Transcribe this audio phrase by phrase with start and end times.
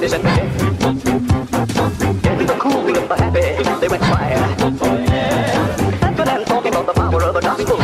[0.00, 0.08] the
[3.18, 3.40] happy,
[3.80, 4.56] they went fire.
[6.46, 7.76] Talking about the power of gospel.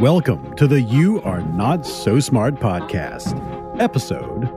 [0.00, 3.34] Welcome to the You Are Not So Smart podcast,
[3.80, 4.48] episode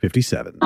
[0.00, 0.58] 57.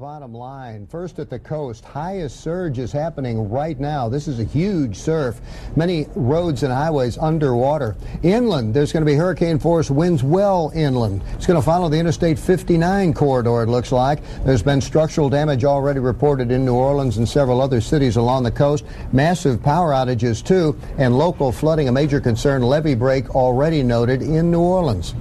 [0.00, 0.86] Bottom line.
[0.86, 4.08] First at the coast, highest surge is happening right now.
[4.08, 5.42] This is a huge surf.
[5.76, 7.96] Many roads and highways underwater.
[8.22, 11.20] Inland, there's going to be hurricane force winds well inland.
[11.34, 14.20] It's going to follow the Interstate 59 corridor, it looks like.
[14.46, 18.50] There's been structural damage already reported in New Orleans and several other cities along the
[18.50, 18.86] coast.
[19.12, 22.62] Massive power outages, too, and local flooding, a major concern.
[22.62, 25.12] Levee break already noted in New Orleans.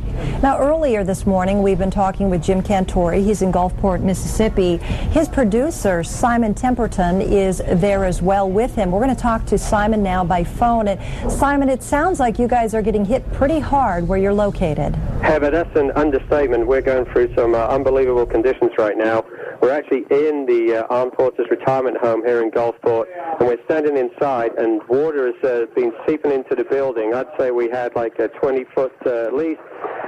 [0.42, 3.22] Now, earlier this morning, we've been talking with Jim Cantore.
[3.22, 4.69] He's in Gulfport, Mississippi.
[4.78, 8.92] His producer, Simon Temperton, is there as well with him.
[8.92, 10.88] We're going to talk to Simon now by phone.
[10.88, 14.96] And Simon, it sounds like you guys are getting hit pretty hard where you're located.
[15.22, 16.68] Heather, that's an understatement.
[16.68, 19.26] We're going through some uh, unbelievable conditions right now.
[19.62, 23.08] We're actually in the uh, Armed Forces Retirement Home here in Gulfport,
[23.40, 27.14] and we're standing inside, and water has uh, been seeping into the building.
[27.14, 29.60] I'd say we had like a 20 foot uh, least.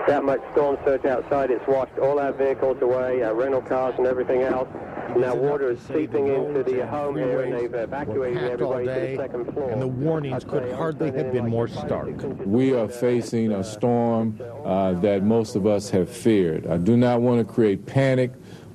[0.08, 1.52] That much storm surge outside.
[1.52, 4.67] It's washed all our vehicles away, our rental cars and everything else.
[5.16, 9.16] Now water is seeping into the home here, and they've evacuated packed all to day,
[9.16, 9.69] the second floor.
[9.69, 12.09] and the warnings could hardly have been like more stark.
[12.45, 16.66] We are facing a storm uh, that most of us have feared.
[16.66, 18.31] I do not want to create panic,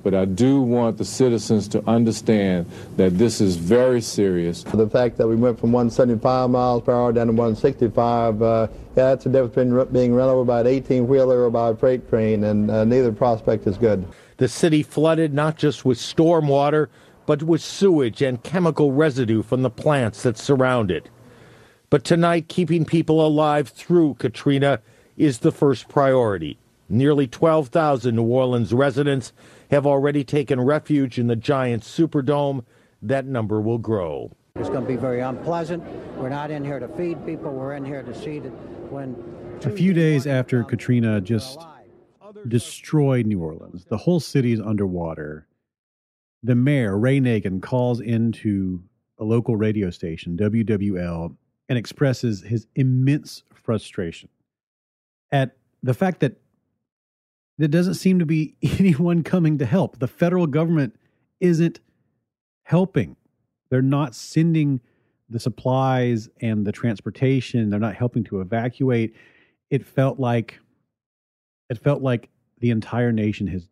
[0.07, 4.63] but I do want the citizens to understand that this is very serious.
[4.63, 8.77] The fact that we went from 175 miles per hour down to 165, uh, yeah,
[8.93, 12.45] that's the difference between being run over by an 18-wheeler or by a freight train,
[12.45, 14.07] and uh, neither prospect is good.
[14.37, 16.89] The city flooded not just with storm water,
[17.25, 21.09] but with sewage and chemical residue from the plants that surround it.
[21.89, 24.79] But tonight, keeping people alive through Katrina
[25.17, 26.57] is the first priority.
[26.87, 29.33] Nearly 12,000 New Orleans residents
[29.69, 32.63] have already taken refuge in the giant Superdome.
[33.01, 34.31] That number will grow.
[34.55, 35.83] It's going to be very unpleasant.
[36.17, 37.51] We're not in here to feed people.
[37.51, 38.49] We're in here to see that
[38.91, 39.15] when
[39.63, 41.59] A few days after Katrina just
[42.47, 45.47] destroyed New Orleans, the whole city is underwater.
[46.43, 48.81] The mayor, Ray Nagin, calls into
[49.19, 51.35] a local radio station, WWL,
[51.69, 54.29] and expresses his immense frustration
[55.31, 56.37] at the fact that
[57.57, 59.99] there doesn't seem to be anyone coming to help.
[59.99, 60.95] The federal government
[61.39, 61.79] isn't
[62.63, 63.15] helping.
[63.69, 64.81] They're not sending
[65.29, 67.69] the supplies and the transportation.
[67.69, 69.15] They're not helping to evacuate.
[69.69, 70.59] It felt like
[71.69, 72.29] it felt like
[72.59, 73.67] the entire nation has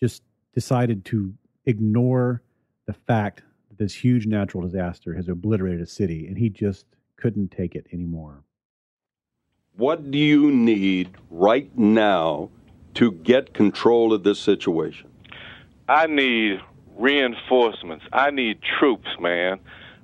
[0.00, 0.22] just
[0.54, 1.32] decided to
[1.64, 2.42] ignore
[2.86, 6.84] the fact that this huge natural disaster has obliterated a city, and he just
[7.16, 8.42] couldn't take it anymore.
[9.76, 12.50] What do you need right now
[12.94, 15.10] to get control of this situation?
[15.88, 16.60] I need
[16.96, 18.04] reinforcements.
[18.12, 19.60] I need troops, man.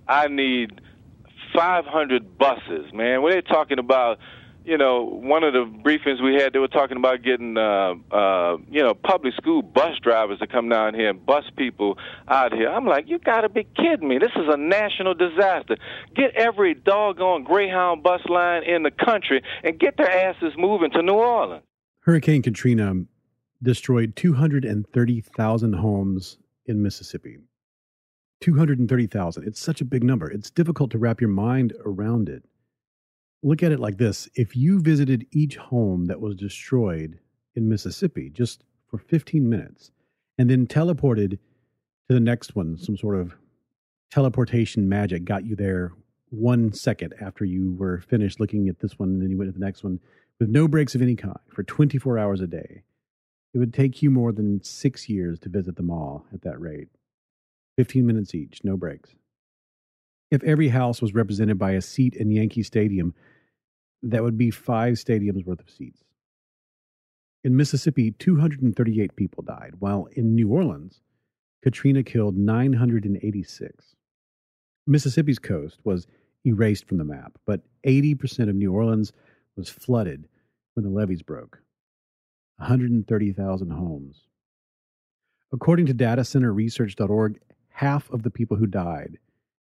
[0.06, 0.80] I need
[1.54, 3.22] 500 buses, man.
[3.22, 4.18] When they're talking about,
[4.64, 8.56] you know, one of the briefings we had, they were talking about getting, uh, uh,
[8.70, 12.68] you know, public school bus drivers to come down here and bus people out here.
[12.68, 14.18] I'm like, you got to be kidding me.
[14.18, 15.76] This is a national disaster.
[16.14, 21.02] Get every doggone Greyhound bus line in the country and get their asses moving to
[21.02, 21.62] New Orleans.
[22.08, 22.94] Hurricane Katrina
[23.62, 27.36] destroyed 230,000 homes in Mississippi.
[28.40, 29.46] 230,000.
[29.46, 30.30] It's such a big number.
[30.30, 32.44] It's difficult to wrap your mind around it.
[33.42, 37.18] Look at it like this if you visited each home that was destroyed
[37.56, 39.90] in Mississippi just for 15 minutes
[40.38, 41.38] and then teleported to
[42.14, 43.34] the next one, some sort of
[44.10, 45.92] teleportation magic got you there
[46.30, 49.58] one second after you were finished looking at this one, and then you went to
[49.58, 50.00] the next one
[50.40, 52.82] with no breaks of any kind for 24 hours a day.
[53.54, 56.88] It would take you more than six years to visit them all at that rate.
[57.76, 59.14] 15 minutes each, no breaks.
[60.30, 63.14] If every house was represented by a seat in Yankee Stadium,
[64.02, 66.04] that would be five stadiums worth of seats.
[67.44, 71.00] In Mississippi, 238 people died, while in New Orleans,
[71.62, 73.96] Katrina killed 986.
[74.86, 76.06] Mississippi's coast was
[76.44, 79.12] erased from the map, but 80% of New Orleans
[79.58, 80.24] was flooded
[80.74, 81.58] when the levees broke.
[82.56, 84.22] 130,000 homes.
[85.52, 87.40] According to datacenterresearch.org,
[87.70, 89.18] half of the people who died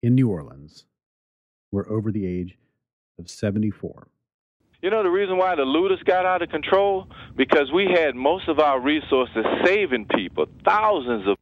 [0.02, 0.86] in New Orleans
[1.72, 2.58] were over the age
[3.20, 4.08] of 74.
[4.82, 7.08] You know the reason why the looters got out of control?
[7.36, 11.38] Because we had most of our resources saving people, thousands of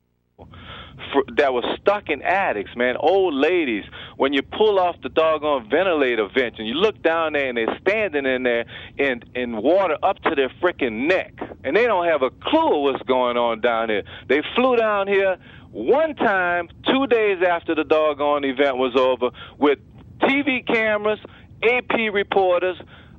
[1.11, 3.83] for, that were stuck in attics, man, old ladies.
[4.17, 7.79] When you pull off the doggone ventilator vent and you look down there and they're
[7.81, 8.65] standing in there
[8.97, 13.03] in in water up to their freaking neck, and they don't have a clue what's
[13.03, 14.03] going on down here.
[14.27, 15.37] They flew down here
[15.71, 19.79] one time, two days after the doggone event was over, with
[20.21, 21.19] TV cameras,
[21.63, 22.77] AP reporters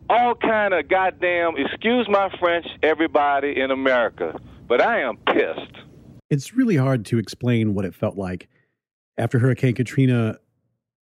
[0.09, 4.38] all kind of goddamn excuse my french everybody in america
[4.69, 5.76] but i am pissed
[6.31, 8.49] it's really hard to explain what it felt like
[9.19, 10.38] after hurricane katrina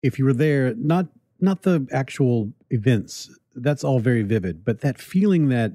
[0.04, 1.08] if you were there not
[1.40, 5.74] not the actual events that's all very vivid but that feeling that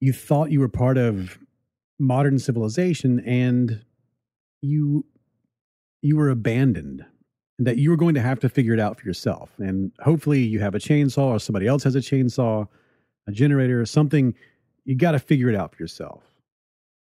[0.00, 1.38] you thought you were part of
[1.98, 3.82] modern civilization and
[4.60, 5.04] you
[6.02, 7.04] you were abandoned
[7.58, 9.50] that you were going to have to figure it out for yourself.
[9.58, 12.68] And hopefully you have a chainsaw or somebody else has a chainsaw,
[13.26, 14.34] a generator, or something.
[14.84, 16.25] You got to figure it out for yourself.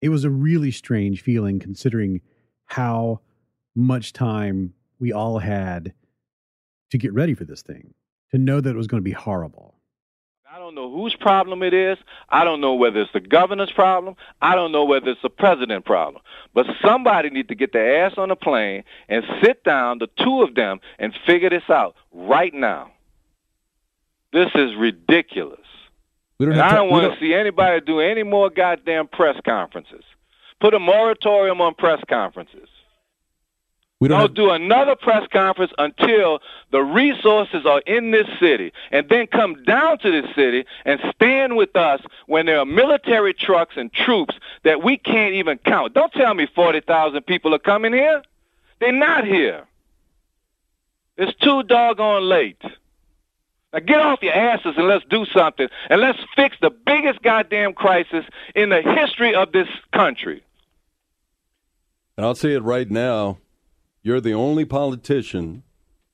[0.02, 2.22] It was a really strange feeling considering
[2.66, 3.22] how
[3.76, 5.94] much time we all had
[6.92, 7.94] to get ready for this thing,
[8.32, 9.76] to know that it was going to be horrible.
[10.52, 11.98] I don't know whose problem it is.
[12.30, 14.16] I don't know whether it's the governor's problem.
[14.42, 16.22] I don't know whether it's the president's problem.
[16.54, 20.42] But somebody needs to get their ass on a plane and sit down, the two
[20.42, 22.92] of them, and figure this out right now.
[24.34, 25.60] This is ridiculous.
[26.40, 30.04] And I don't want to see anybody do any more goddamn press conferences.
[30.62, 32.68] Put a moratorium on press conferences.
[34.00, 36.40] We don't, don't do another press conference until
[36.72, 41.58] the resources are in this city, and then come down to this city and stand
[41.58, 45.94] with us when there are military trucks and troops that we can't even count.
[45.94, 48.22] Don't tell me 40,000 people are coming here.
[48.80, 49.66] They're not here.
[51.18, 52.62] It's too doggone late.
[53.74, 57.74] Now get off your asses and let's do something, and let's fix the biggest goddamn
[57.74, 58.26] crisis
[58.56, 60.44] in the history of this country.
[62.18, 63.38] And I'll say it right now
[64.02, 65.64] you're the only politician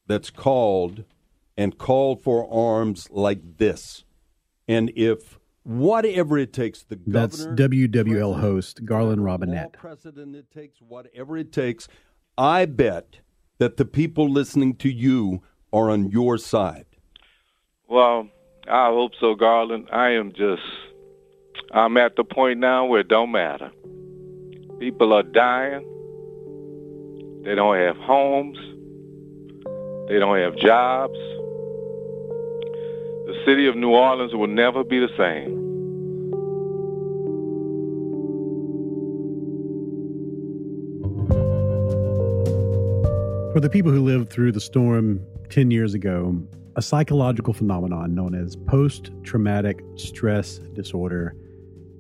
[0.08, 1.04] that's called
[1.58, 4.04] and called for arms like this.
[4.68, 9.74] And if whatever it takes, the That's WWL host Garland Robinette.
[9.74, 11.88] president it takes, whatever it takes,
[12.38, 13.20] I bet
[13.60, 15.42] that the people listening to you
[15.72, 16.86] are on your side.
[17.88, 18.28] Well,
[18.68, 19.90] I hope so, Garland.
[19.92, 20.64] I am just,
[21.72, 23.72] I'm at the point now where it don't matter.
[24.80, 25.84] People are dying.
[27.44, 28.58] They don't have homes.
[30.10, 31.18] They don't have jobs.
[33.28, 35.64] The city of New Orleans will never be the same.
[43.54, 46.36] For the people who lived through the storm 10 years ago,
[46.76, 51.36] a psychological phenomenon known as post traumatic stress disorder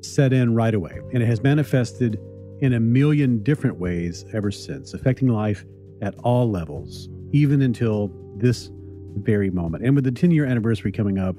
[0.01, 2.19] set in right away, and it has manifested
[2.59, 5.65] in a million different ways ever since, affecting life
[6.01, 8.69] at all levels, even until this
[9.17, 9.85] very moment.
[9.85, 11.35] And with the 10 year anniversary coming up,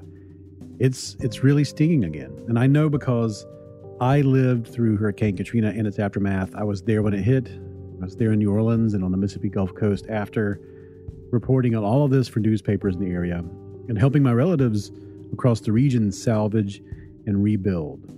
[0.78, 2.44] it's it's really stinging again.
[2.48, 3.46] And I know because
[4.00, 6.54] I lived through Hurricane Katrina and its aftermath.
[6.54, 7.48] I was there when it hit.
[8.00, 10.60] I was there in New Orleans and on the Mississippi Gulf Coast after,
[11.30, 13.44] reporting on all of this for newspapers in the area
[13.88, 14.90] and helping my relatives
[15.32, 16.82] across the region salvage
[17.26, 18.12] and rebuild.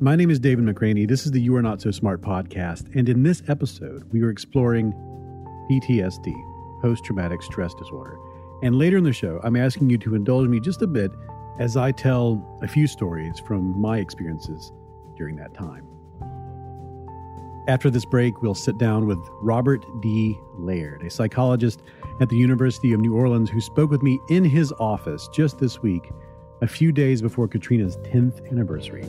[0.00, 1.06] My name is David McRaney.
[1.06, 2.92] This is the You Are Not So Smart podcast.
[2.94, 4.92] And in this episode, we are exploring
[5.70, 8.18] PTSD, post traumatic stress disorder.
[8.62, 11.12] And later in the show, I'm asking you to indulge me just a bit
[11.58, 14.72] as I tell a few stories from my experiences
[15.16, 15.91] during that time.
[17.68, 20.36] After this break, we'll sit down with Robert D.
[20.58, 21.80] Laird, a psychologist
[22.20, 25.80] at the University of New Orleans who spoke with me in his office just this
[25.80, 26.10] week,
[26.60, 29.04] a few days before Katrina's 10th anniversary.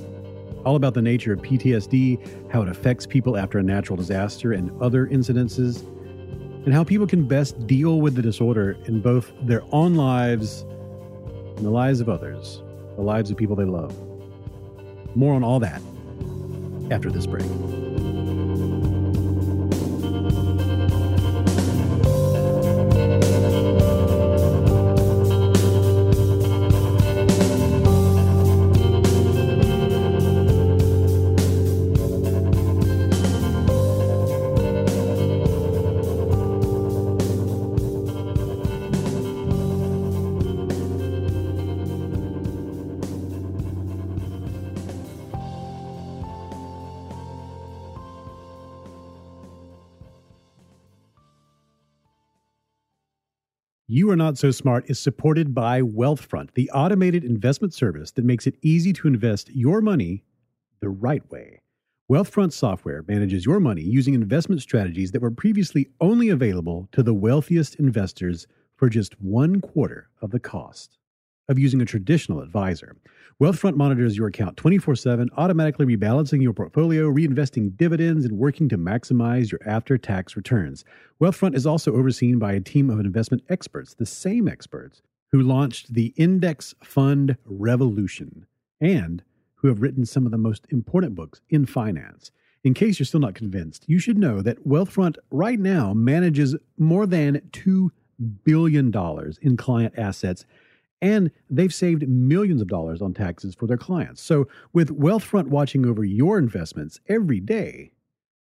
[0.66, 4.70] All about the nature of PTSD, how it affects people after a natural disaster and
[4.80, 5.82] other incidences,
[6.66, 10.62] and how people can best deal with the disorder in both their own lives
[11.58, 12.62] and the lives of others,
[12.98, 13.98] the lives of people they love.
[15.16, 15.82] More on all that
[16.92, 17.46] after this break.
[54.24, 58.94] Not So Smart is supported by Wealthfront, the automated investment service that makes it easy
[58.94, 60.24] to invest your money
[60.80, 61.60] the right way.
[62.10, 67.14] Wealthfront software manages your money using investment strategies that were previously only available to the
[67.14, 71.00] wealthiest investors for just one quarter of the cost
[71.50, 72.96] of using a traditional advisor.
[73.42, 78.78] Wealthfront monitors your account 24 7, automatically rebalancing your portfolio, reinvesting dividends, and working to
[78.78, 80.86] maximize your after tax returns.
[81.20, 85.94] Wealthfront is also overseen by a team of investment experts, the same experts who launched
[85.94, 88.46] the Index Fund Revolution
[88.80, 89.24] and
[89.56, 92.30] who have written some of the most important books in finance.
[92.64, 97.08] In case you're still not convinced, you should know that Wealthfront right now manages more
[97.08, 97.90] than $2
[98.44, 98.94] billion
[99.42, 100.46] in client assets
[101.04, 104.22] and they've saved millions of dollars on taxes for their clients.
[104.22, 107.92] So, with Wealthfront watching over your investments every day,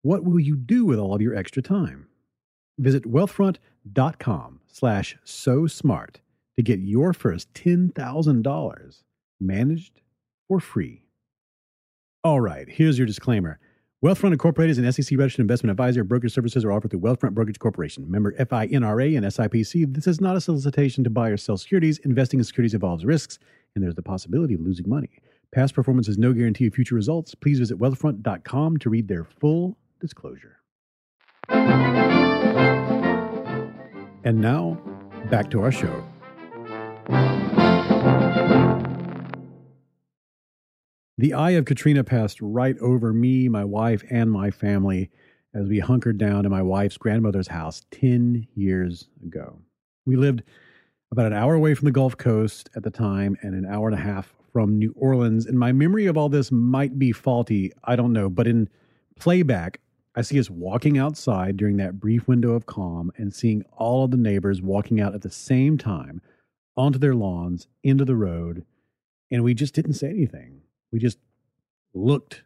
[0.02, 2.06] what will you do with all of your extra time?
[2.78, 6.20] Visit wealthfront.com slash so smart
[6.56, 9.02] to get your first $10,000
[9.38, 10.00] managed
[10.48, 11.02] for free.
[12.24, 13.58] All right, here's your disclaimer.
[14.04, 16.04] Wealthfront Incorporated is an SEC registered investment advisor.
[16.04, 18.04] Brokerage services are offered through Wealthfront Brokerage Corporation.
[18.10, 19.94] Member FINRA and SIPC.
[19.94, 21.98] This is not a solicitation to buy or sell securities.
[22.00, 23.38] Investing in securities involves risks,
[23.74, 25.08] and there's the possibility of losing money.
[25.50, 27.34] Past performance is no guarantee of future results.
[27.34, 30.58] Please visit wealthfront.com to read their full disclosure.
[34.24, 34.78] And now,
[35.30, 36.04] back to our show.
[41.18, 45.10] The eye of Katrina passed right over me, my wife, and my family
[45.54, 49.58] as we hunkered down in my wife's grandmother's house 10 years ago.
[50.04, 50.42] We lived
[51.10, 53.98] about an hour away from the Gulf Coast at the time and an hour and
[53.98, 55.46] a half from New Orleans.
[55.46, 57.72] And my memory of all this might be faulty.
[57.84, 58.28] I don't know.
[58.28, 58.68] But in
[59.18, 59.80] playback,
[60.16, 64.10] I see us walking outside during that brief window of calm and seeing all of
[64.10, 66.20] the neighbors walking out at the same time
[66.76, 68.66] onto their lawns, into the road.
[69.30, 70.60] And we just didn't say anything
[70.96, 71.18] we just
[71.92, 72.42] looked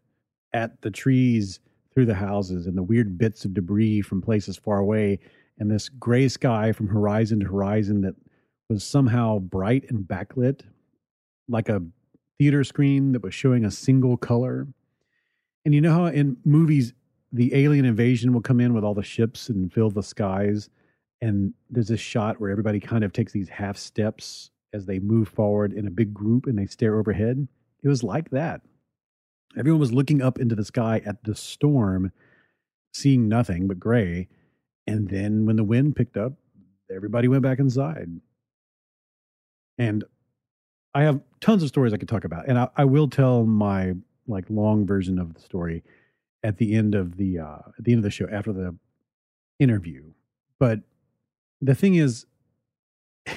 [0.53, 1.61] at the trees
[1.95, 5.21] through the houses and the weird bits of debris from places far away
[5.61, 8.17] and this gray sky from horizon to horizon that
[8.69, 10.63] was somehow bright and backlit
[11.47, 11.81] like a
[12.41, 14.67] theater screen that was showing a single color.
[15.65, 16.93] And you know how in movies
[17.33, 20.71] the alien invasion will come in with all the ships and fill the skies
[21.21, 25.29] and there's this shot where everybody kind of takes these half steps as they move
[25.29, 27.47] forward in a big group and they stare overhead
[27.83, 28.63] it was like that.
[29.59, 32.13] Everyone was looking up into the sky at the storm,
[32.93, 34.29] seeing nothing but gray.
[34.87, 36.35] And then when the wind picked up,
[36.95, 38.09] everybody went back inside.
[39.79, 40.05] And
[40.95, 42.49] I have tons of stories I could talk about.
[42.49, 43.95] And I, I will tell my
[44.27, 45.83] like long version of the story
[46.43, 48.77] at the end of the uh at the end of the show after the
[49.59, 50.05] interview.
[50.59, 50.81] But
[51.61, 52.27] the thing is,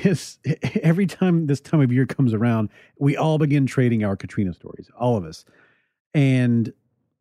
[0.03, 0.39] is
[0.81, 4.89] every time this time of year comes around, we all begin trading our Katrina stories,
[4.97, 5.45] all of us.
[6.13, 6.71] And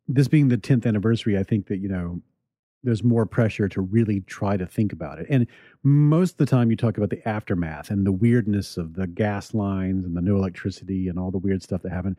[0.08, 2.20] this being the 10th anniversary, I think that, you know,
[2.84, 5.26] there's more pressure to really try to think about it.
[5.30, 5.46] And
[5.84, 9.54] most of the time, you talk about the aftermath and the weirdness of the gas
[9.54, 12.16] lines and the no electricity and all the weird stuff that happened.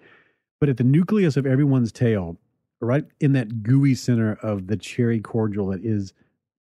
[0.60, 2.38] But at the nucleus of everyone's tale,
[2.80, 6.14] right in that gooey center of the cherry cordial that is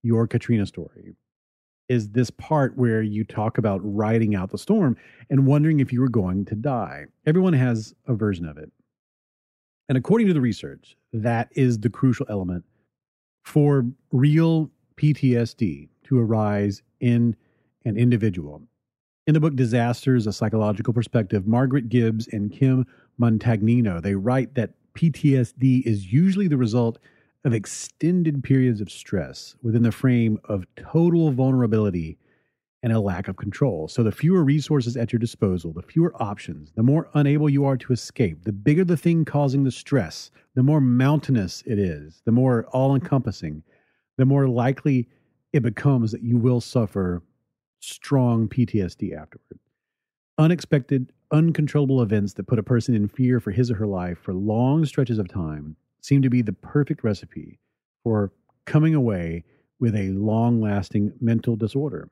[0.03, 1.15] your Katrina story,
[1.89, 4.97] is this part where you talk about riding out the storm
[5.31, 7.05] and wondering if you were going to die.
[7.27, 8.71] Everyone has a version of it.
[9.89, 12.65] And according to the research, that is the crucial element
[13.45, 17.37] for real PTSD to arise in
[17.85, 18.63] an individual.
[19.27, 22.87] In the book Disasters, A Psychological Perspective, Margaret Gibbs and Kim
[23.21, 26.99] Montagnino, they write that PTSD is usually the result
[27.45, 32.19] of extended periods of stress within the frame of total vulnerability
[32.83, 33.89] and a lack of control.
[33.89, 37.77] So, the fewer resources at your disposal, the fewer options, the more unable you are
[37.77, 42.33] to escape, the bigger the thing causing the stress, the more mountainous it is, the
[42.33, 43.63] more all encompassing,
[44.19, 45.09] the more likely
[45.53, 47.23] it becomes that you will suffer
[47.81, 49.59] strong PTSD afterward.
[50.39, 54.33] Unexpected, uncontrollable events that put a person in fear for his or her life for
[54.33, 57.59] long stretches of time seem to be the perfect recipe
[58.05, 58.33] for
[58.67, 59.45] coming away
[59.81, 62.11] with a long lasting mental disorder.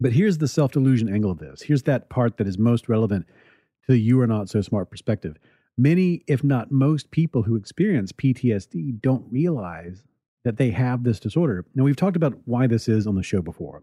[0.00, 1.62] But here's the self delusion angle of this.
[1.62, 3.26] Here's that part that is most relevant
[3.86, 5.36] to the you are not so smart perspective.
[5.76, 10.04] Many, if not most people who experience PTSD don't realize
[10.44, 11.66] that they have this disorder.
[11.74, 13.82] Now, we've talked about why this is on the show before.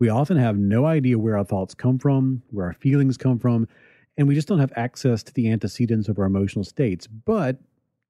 [0.00, 3.68] We often have no idea where our thoughts come from, where our feelings come from,
[4.16, 7.06] and we just don't have access to the antecedents of our emotional states.
[7.06, 7.58] But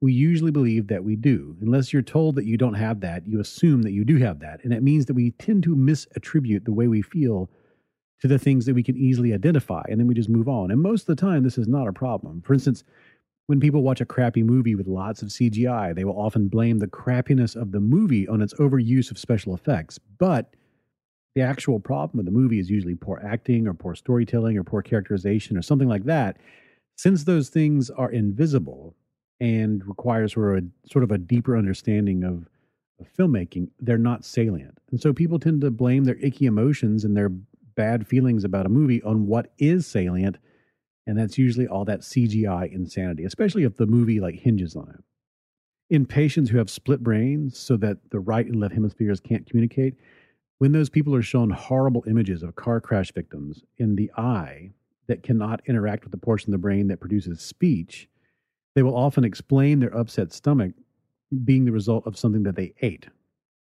[0.04, 1.56] we usually believe that we do.
[1.62, 4.62] Unless you're told that you don't have that, you assume that you do have that.
[4.62, 7.48] And it means that we tend to misattribute the way we feel
[8.20, 10.70] to the things that we can easily identify, and then we just move on.
[10.70, 12.42] And most of the time, this is not a problem.
[12.42, 12.84] For instance,
[13.46, 16.86] when people watch a crappy movie with lots of CGI, they will often blame the
[16.86, 19.98] crappiness of the movie on its overuse of special effects.
[20.18, 20.54] But
[21.34, 24.82] the actual problem with the movie is usually poor acting or poor storytelling or poor
[24.82, 26.36] characterization or something like that.
[26.96, 28.94] Since those things are invisible
[29.40, 32.48] and requires sort of a, sort of a deeper understanding of,
[33.00, 34.78] of filmmaking, they're not salient.
[34.90, 37.30] And so people tend to blame their icky emotions and their
[37.74, 40.38] bad feelings about a movie on what is salient
[41.06, 45.04] and that's usually all that CGI insanity, especially if the movie like hinges on it.
[45.94, 49.94] In patients who have split brains so that the right and left hemispheres can't communicate,
[50.58, 54.70] when those people are shown horrible images of car crash victims in the eye
[55.08, 58.08] that cannot interact with the portion of the brain that produces speech,
[58.74, 60.72] they will often explain their upset stomach
[61.44, 63.08] being the result of something that they ate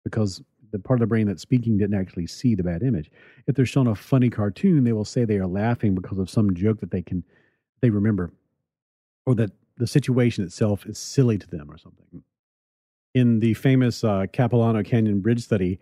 [0.05, 0.43] because
[0.73, 3.11] the part of the brain that's speaking didn't actually see the bad image.
[3.47, 6.55] If they're shown a funny cartoon, they will say they are laughing because of some
[6.55, 7.25] joke that they can
[7.83, 8.33] they remember,
[9.27, 12.23] or that the situation itself is silly to them or something.
[13.15, 15.81] In the famous uh, Capilano Canyon Bridge study,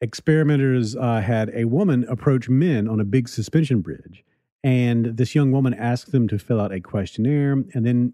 [0.00, 4.24] experimenters uh, had a woman approach men on a big suspension bridge.
[4.62, 8.12] And this young woman asked them to fill out a questionnaire, and then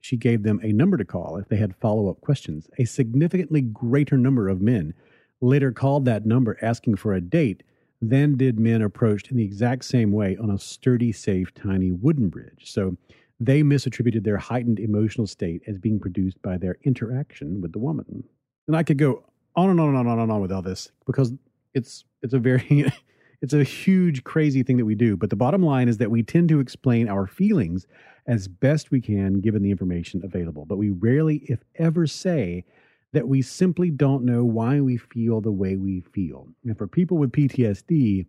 [0.00, 2.68] she gave them a number to call if they had follow up questions.
[2.78, 4.94] A significantly greater number of men
[5.40, 7.62] later called that number asking for a date
[8.02, 12.28] than did men approached in the exact same way on a sturdy, safe, tiny wooden
[12.28, 12.72] bridge.
[12.72, 12.96] So
[13.38, 18.24] they misattributed their heightened emotional state as being produced by their interaction with the woman.
[18.66, 19.24] And I could go
[19.56, 21.32] on and on and on and on with all this because
[21.74, 22.92] it's it's a very
[23.42, 25.16] it's a huge crazy thing that we do.
[25.16, 27.86] But the bottom line is that we tend to explain our feelings
[28.26, 30.64] as best we can given the information available.
[30.66, 32.64] But we rarely, if ever, say
[33.12, 36.48] that we simply don't know why we feel the way we feel.
[36.64, 38.26] And for people with PTSD,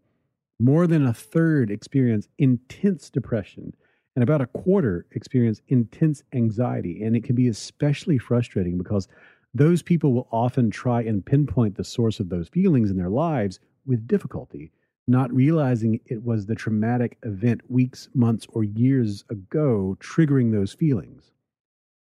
[0.59, 3.73] more than a third experience intense depression,
[4.15, 7.03] and about a quarter experience intense anxiety.
[7.03, 9.07] And it can be especially frustrating because
[9.53, 13.59] those people will often try and pinpoint the source of those feelings in their lives
[13.85, 14.71] with difficulty,
[15.07, 21.31] not realizing it was the traumatic event weeks, months, or years ago triggering those feelings.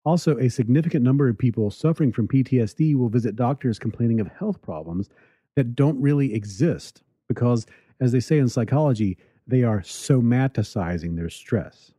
[0.04, 4.62] Also, a significant number of people suffering from PTSD will visit doctors complaining of health
[4.62, 5.08] problems
[5.56, 7.66] that don't really exist because,
[8.00, 9.18] as they say in psychology,
[9.48, 11.92] they are somaticizing their stress.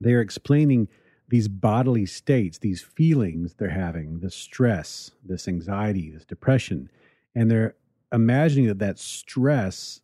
[0.00, 0.88] They are explaining
[1.28, 6.90] these bodily states, these feelings they're having, this stress, this anxiety, this depression,
[7.34, 7.74] and they're
[8.14, 10.00] imagining that that stress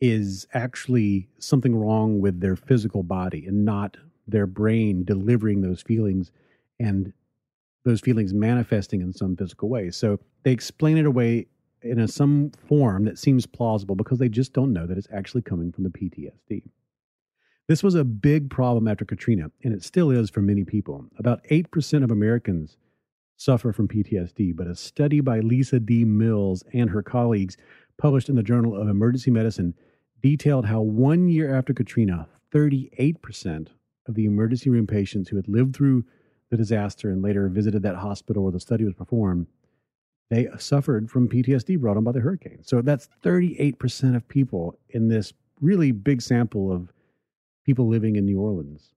[0.00, 3.96] is actually something wrong with their physical body and not
[4.28, 6.30] their brain delivering those feelings
[6.78, 7.12] and
[7.84, 9.90] those feelings manifesting in some physical way.
[9.90, 11.46] So they explain it away
[11.82, 15.42] in a, some form that seems plausible because they just don't know that it's actually
[15.42, 16.62] coming from the PTSD.
[17.68, 21.06] This was a big problem after Katrina, and it still is for many people.
[21.18, 22.76] About 8% of Americans
[23.36, 26.04] suffer from PTSD, but a study by Lisa D.
[26.04, 27.56] Mills and her colleagues
[27.98, 29.74] published in the Journal of Emergency Medicine
[30.22, 33.68] detailed how one year after Katrina, 38%
[34.06, 36.04] of the emergency room patients who had lived through
[36.50, 39.46] the disaster and later visited that hospital where the study was performed,
[40.30, 42.60] they suffered from PTSD brought on by the hurricane.
[42.62, 46.92] So that's 38% of people in this really big sample of
[47.64, 48.92] people living in New Orleans.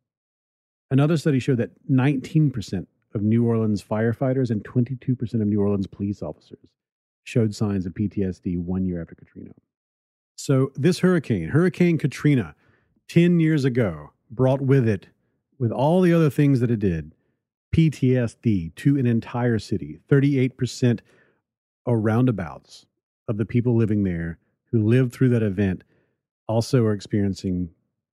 [0.92, 6.22] Another study showed that 19% of New Orleans firefighters and 22% of New Orleans police
[6.22, 6.70] officers
[7.24, 9.54] showed signs of PTSD one year after Katrina.
[10.36, 12.56] So, this hurricane, Hurricane Katrina,
[13.10, 15.08] 10 years ago, brought with it,
[15.58, 17.14] with all the other things that it did,
[17.76, 20.00] PTSD to an entire city.
[20.10, 21.02] 38%
[21.86, 22.86] or roundabouts
[23.28, 24.40] of the people living there
[24.72, 25.84] who lived through that event
[26.48, 27.70] also are experiencing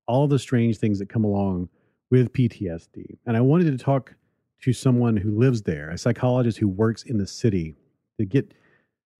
[0.06, 1.68] all the strange things that come along
[2.10, 3.18] with PTSD.
[3.26, 4.14] And I wanted to talk
[4.62, 7.74] to someone who lives there, a psychologist who works in the city,
[8.18, 8.54] to get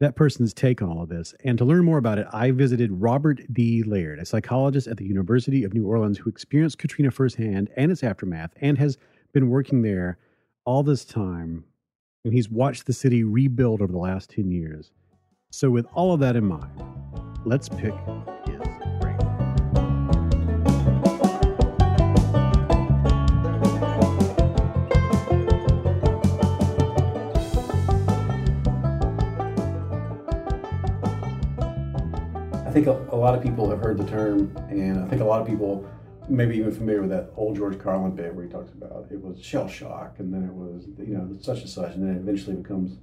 [0.00, 1.34] that person's take on all of this.
[1.44, 3.82] And to learn more about it, I visited Robert D.
[3.82, 8.02] Laird, a psychologist at the University of New Orleans who experienced Katrina firsthand and its
[8.02, 8.98] aftermath and has
[9.32, 10.18] been working there
[10.64, 11.64] all this time.
[12.24, 14.90] And he's watched the city rebuild over the last 10 years.
[15.50, 16.72] So, with all of that in mind,
[17.44, 17.94] let's pick
[32.76, 35.40] think a, a lot of people have heard the term, and I think a lot
[35.40, 35.88] of people
[36.28, 39.42] maybe even familiar with that old George Carlin bit where he talks about it was
[39.42, 42.54] shell shock, and then it was you know such and such, and then it eventually
[42.54, 42.98] becomes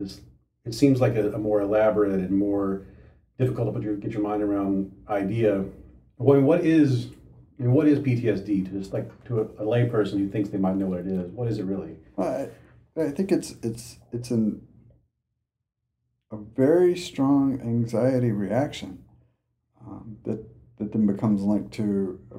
[0.00, 0.20] this.
[0.64, 2.86] It seems like a, a more elaborate and more
[3.38, 5.60] difficult to put your, get your mind around idea.
[5.60, 7.10] I mean, what is
[7.60, 10.58] I mean, what is PTSD to just like to a, a layperson who thinks they
[10.58, 11.30] might know what it is?
[11.30, 11.98] What is it really?
[12.16, 12.50] Well,
[12.96, 14.66] I, I think it's it's it's an
[16.32, 19.03] a very strong anxiety reaction
[19.86, 20.44] um, that
[20.78, 22.38] that then becomes linked to a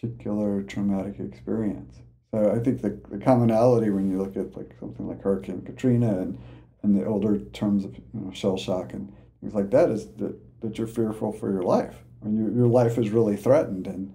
[0.00, 1.96] particular traumatic experience.
[2.30, 6.20] So I think the, the commonality when you look at like something like Hurricane Katrina
[6.20, 6.38] and,
[6.82, 10.38] and the older terms of you know, shell shock and things like that is that,
[10.60, 11.96] that you're fearful for your life.
[12.20, 14.14] When your, your life is really threatened and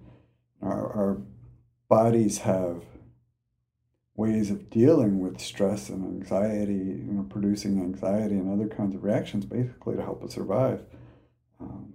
[0.61, 1.21] our, our
[1.89, 2.83] bodies have
[4.15, 9.03] ways of dealing with stress and anxiety, you know, producing anxiety and other kinds of
[9.03, 10.83] reactions basically to help us survive.
[11.59, 11.90] Um,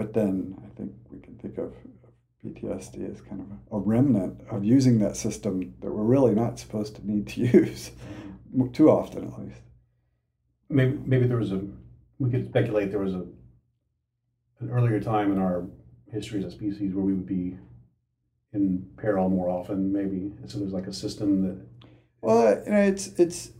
[0.00, 1.74] but then I think we can think of
[2.42, 6.96] PTSD as kind of a remnant of using that system that we're really not supposed
[6.96, 7.90] to need to use
[8.72, 9.60] too often, at least.
[10.70, 11.60] Maybe maybe there was a
[12.18, 13.26] we could speculate there was a
[14.60, 15.66] an earlier time in our
[16.10, 17.58] history as a species where we would be
[18.54, 20.32] in peril more often, maybe.
[20.46, 21.88] So there's like a system that.
[22.22, 23.50] Well, you know, it's it's.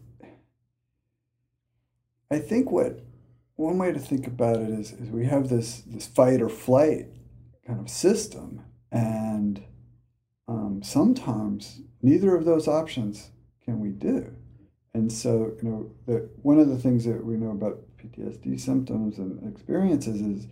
[2.31, 2.99] I think what
[3.61, 7.07] one way to think about it is, is we have this this fight or flight
[7.67, 9.63] kind of system, and
[10.49, 13.31] um, sometimes neither of those options
[13.65, 14.35] can we do.
[14.93, 19.19] And so, you know, the, one of the things that we know about PTSD symptoms
[19.19, 20.47] and experiences is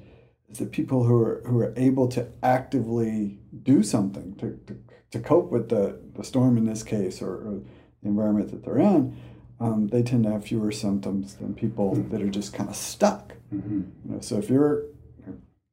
[0.51, 4.79] is that people who are who are able to actively do something to, to,
[5.13, 7.63] to cope with the, the storm in this case or, or
[8.03, 9.17] the environment that they're in,
[9.61, 12.11] um, they tend to have fewer symptoms than people mm-hmm.
[12.11, 13.35] that are just kind of stuck.
[13.53, 13.81] Mm-hmm.
[14.05, 14.85] You know, so if you're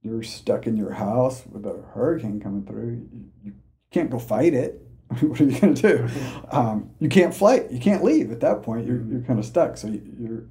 [0.02, 3.54] you're stuck in your house with a hurricane coming through, you, you
[3.92, 4.82] can't go fight it.
[5.22, 6.10] what are you going to do?
[6.52, 7.72] Um, you can't flight.
[7.72, 8.86] You can't leave at that point.
[8.86, 9.78] You're, you're kind of stuck.
[9.78, 10.48] So you,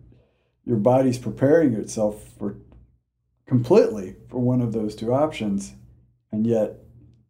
[0.67, 2.57] your body's preparing itself for
[3.47, 5.75] completely for one of those two options,
[6.33, 6.79] and yet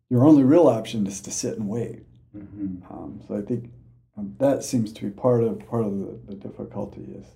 [0.09, 2.05] your only real option is to sit and wait.
[2.37, 2.93] Mm-hmm.
[2.93, 3.71] Um, so I think
[4.17, 7.27] um, that seems to be part of part of the, the difficulty is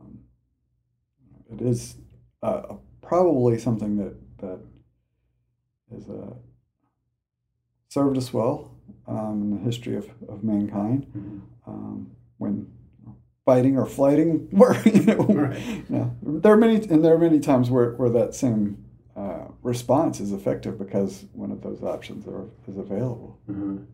[0.00, 0.18] um,
[1.50, 1.96] it is
[2.42, 4.60] uh, probably something that that
[5.96, 6.34] is uh,
[7.88, 11.38] served us well um, in the history of, of mankind mm-hmm.
[11.66, 12.70] Um, when
[13.46, 15.90] fighting or flighting were you know, right.
[15.90, 18.84] know, there are many and there are many times where, where that same
[19.16, 23.38] uh, response is effective because one of those options are, is available.
[23.48, 23.84] Mm-hmm.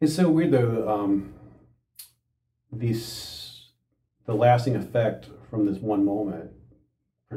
[0.00, 0.88] It's so weird though.
[0.88, 1.34] Um,
[2.70, 3.70] these
[4.26, 6.50] the lasting effect from this one moment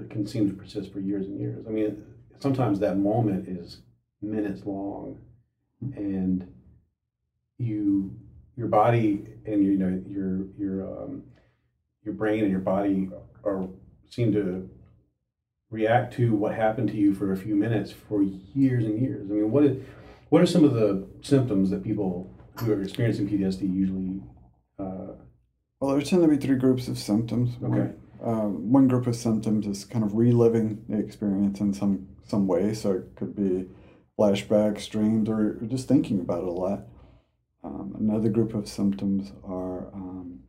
[0.09, 1.65] can seem to persist for years and years.
[1.67, 2.03] I mean,
[2.39, 3.81] sometimes that moment is
[4.21, 5.17] minutes long,
[5.95, 6.47] and
[7.57, 8.15] you
[8.55, 11.23] your body and you know your your um,
[12.03, 13.09] your brain and your body
[13.43, 13.67] are
[14.09, 14.69] seem to
[15.71, 19.31] react to what happened to you for a few minutes for years and years.
[19.31, 19.83] I mean, what is,
[20.29, 24.21] what are some of the symptoms that people who are experiencing PTSD usually?
[24.79, 25.15] Uh,
[25.79, 27.55] well, there tend to be three groups of symptoms.
[27.63, 27.91] Okay.
[28.23, 32.73] Um, one group of symptoms is kind of reliving the experience in some some way.
[32.73, 33.67] So it could be
[34.17, 36.83] flashbacks, dreams, or, just thinking about it a lot.
[37.63, 40.39] Um, another group of symptoms are um,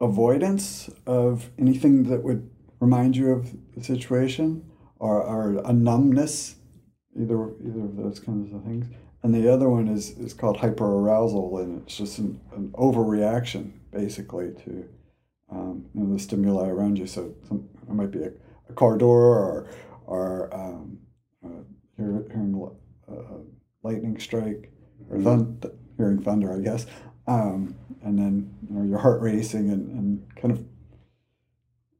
[0.00, 2.50] avoidance of anything that would
[2.80, 4.64] remind you of the situation
[4.98, 6.56] or, or a numbness,
[7.18, 8.86] either either of those kinds of things.
[9.22, 14.52] And the other one is, is called hyperarousal, and it's just an, an overreaction, basically,
[14.64, 14.88] to
[15.50, 17.06] um, you know, the stimuli around you.
[17.06, 18.30] So some, it might be a,
[18.68, 19.68] a car door or,
[20.06, 20.98] or um,
[21.44, 21.62] uh,
[21.96, 22.70] hearing
[23.08, 23.38] a uh,
[23.82, 24.70] lightning strike,
[25.10, 25.60] or thun-
[25.96, 26.86] hearing thunder, I guess.
[27.26, 27.74] Um,
[28.04, 30.64] and then you know, your heart racing and, and kind of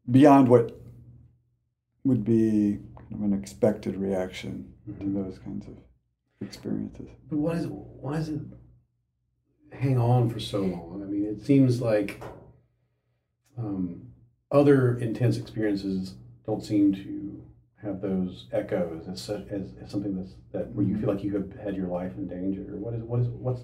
[0.09, 0.79] beyond what
[2.05, 2.79] would be
[3.12, 5.01] of an expected reaction mm-hmm.
[5.01, 5.77] to those kinds of
[6.40, 7.09] experiences.
[7.29, 8.40] But why does it, why does it
[9.73, 11.03] hang on for so long?
[11.03, 12.23] I mean, it seems like
[13.59, 14.09] um,
[14.51, 16.14] other intense experiences
[16.45, 17.42] don't seem to
[17.83, 21.05] have those echoes as, such, as, as something that's that where you mm-hmm.
[21.05, 22.62] feel like you have had your life in danger.
[22.77, 23.62] What is what is what's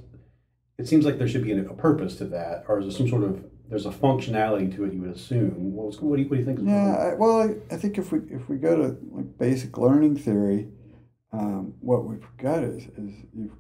[0.78, 3.08] it seems like there should be a, a purpose to that, or is there some
[3.08, 4.92] sort of there's a functionality to it?
[4.92, 5.72] You would assume.
[5.74, 6.60] What, do, you, what do you think?
[6.62, 10.16] yeah, I, well, I, I, think if we if we go to like basic learning
[10.16, 10.68] theory,
[11.32, 13.56] um, what we've got is is you've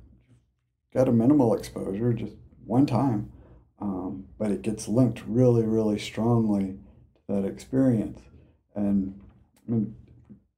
[0.92, 2.34] got a minimal exposure just
[2.66, 3.32] one time,
[3.80, 6.76] um, but it gets linked really really strongly
[7.14, 8.20] to that experience,
[8.74, 9.18] and
[9.66, 9.94] I mean,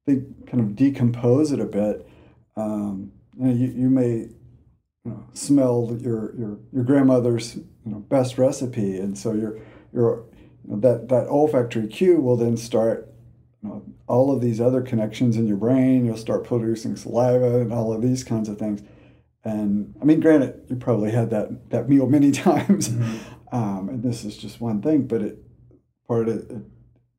[0.05, 2.07] they kind of decompose it a bit.
[2.57, 4.09] Um, you, know, you, you may
[5.05, 9.59] you know, smell your your your grandmother's you know best recipe, and so you're
[9.93, 10.25] you're
[10.63, 13.13] you know, that that olfactory cue will then start
[13.61, 16.05] you know, all of these other connections in your brain.
[16.05, 18.81] You'll start producing saliva and all of these kinds of things.
[19.43, 22.89] And I mean, granted, you probably had that that meal many times,
[23.51, 25.37] um, and this is just one thing, but it
[26.07, 26.51] part of it,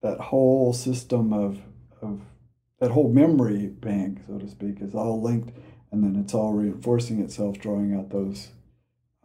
[0.03, 1.61] that whole system of
[2.03, 2.21] of
[2.81, 5.57] that whole memory bank, so to speak, is all linked,
[5.91, 8.49] and then it's all reinforcing itself, drawing out those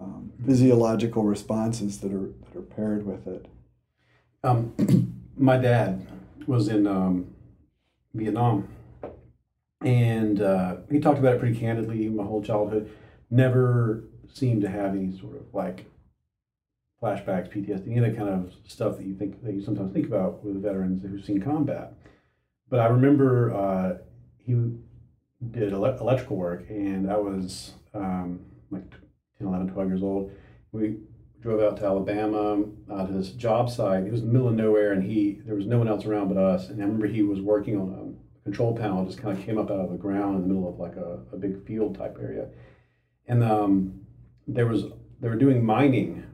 [0.02, 3.46] um, physiological responses that are that are paired with it.
[4.44, 6.06] Um, my dad
[6.48, 7.34] was in um,
[8.14, 8.68] Vietnam,
[9.82, 12.10] and uh, he talked about it pretty candidly.
[12.10, 12.92] My whole childhood,
[13.32, 15.86] never seemed to have any sort of like
[17.02, 20.06] flashbacks, PTSD, any of that kind of stuff that you think that you sometimes think
[20.06, 21.94] about with veterans who've seen combat.
[22.70, 23.98] But I remember uh,
[24.38, 24.54] he
[25.50, 28.92] did ele- electrical work, and I was um, like
[29.42, 30.32] 10, 11, 12 years old.
[30.72, 30.98] We
[31.42, 34.06] drove out to Alabama uh, to this job site.
[34.06, 36.30] It was in the middle of nowhere, and he there was no one else around
[36.30, 36.70] but us.
[36.70, 39.72] And I remember he was working on a control panel, just kind of came up
[39.72, 42.48] out of the ground in the middle of like a, a big field type area.
[43.28, 44.02] And um,
[44.48, 44.86] there was
[45.20, 46.26] they were doing mining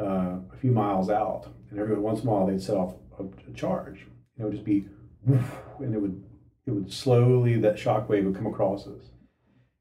[0.00, 3.24] uh, a few miles out, and every once in a while they'd set off a,
[3.24, 4.06] a charge.
[4.38, 4.86] It would just be,
[5.26, 6.22] and it would
[6.66, 9.10] it would slowly that shock wave would come across us.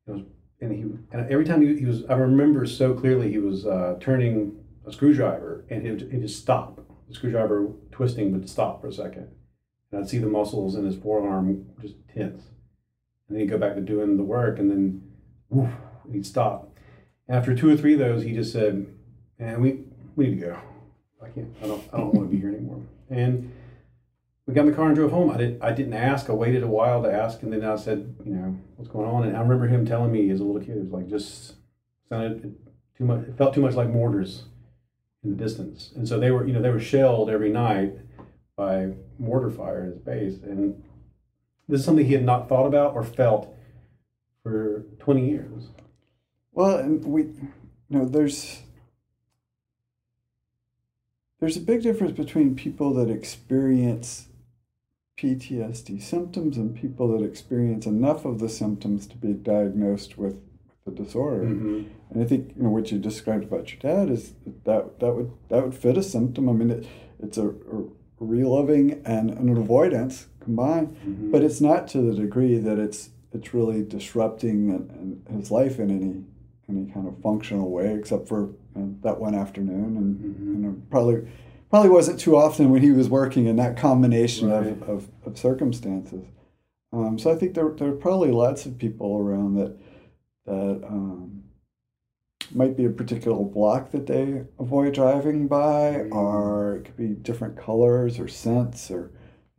[0.07, 0.21] It was,
[0.61, 3.97] and he and every time he, he was, I remember so clearly he was uh,
[3.99, 6.79] turning a screwdriver, and he would, just stop.
[7.09, 9.27] The screwdriver twisting would stop for a second,
[9.91, 12.43] and I'd see the muscles in his forearm just tense.
[13.27, 15.01] And then he'd go back to doing the work, and then
[15.49, 15.69] woof,
[16.11, 16.77] he'd stop.
[17.27, 18.85] After two or three of those, he just said,
[19.39, 19.83] "And we
[20.15, 20.57] we need to go.
[21.23, 21.53] I can't.
[21.63, 21.83] I don't.
[21.93, 23.51] I don't want to be here anymore." And
[24.51, 25.29] we got in the car and drove home.
[25.29, 25.63] I didn't.
[25.63, 26.29] I didn't ask.
[26.29, 29.23] I waited a while to ask, and then I said, "You know, what's going on?"
[29.25, 31.55] And I remember him telling me as a little kid, it was like just
[32.09, 32.57] sounded
[32.97, 33.29] too much.
[33.29, 34.43] It felt too much like mortars
[35.23, 35.93] in the distance.
[35.95, 37.93] And so they were, you know, they were shelled every night
[38.57, 40.43] by mortar fire at his base.
[40.43, 40.83] And
[41.69, 43.55] this is something he had not thought about or felt
[44.43, 45.69] for 20 years.
[46.51, 47.51] Well, and we, you
[47.87, 48.63] know, there's
[51.39, 54.27] there's a big difference between people that experience
[55.21, 60.35] PTSD symptoms and people that experience enough of the symptoms to be diagnosed with
[60.85, 61.43] the disorder.
[61.45, 61.85] Mhm.
[62.09, 65.31] And I think you know what you described about your dad is that that would
[65.49, 66.49] that would fit a symptom.
[66.49, 66.85] I mean, it,
[67.19, 67.83] it's a, a
[68.19, 71.31] reliving and an avoidance combined, Mhm.
[71.31, 75.79] but it's not to the degree that it's it's really disrupting in, in his life
[75.79, 76.23] in any
[76.69, 78.41] any kind of functional way, except for
[78.75, 80.53] you know, that one afternoon, and Mm-hmm.
[80.55, 81.27] you know probably
[81.71, 84.67] probably wasn't too often when he was working in that combination Right.
[84.67, 86.23] of, of, of circumstances.
[86.93, 89.75] Um, so I think there, there are probably lots of people around that
[90.45, 91.43] that um,
[92.53, 96.13] might be a particular block that they avoid driving by, Mm-hmm.
[96.13, 99.11] or it could be different colors or scents, or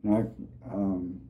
[0.03, 0.31] you know,
[0.69, 1.21] I, um,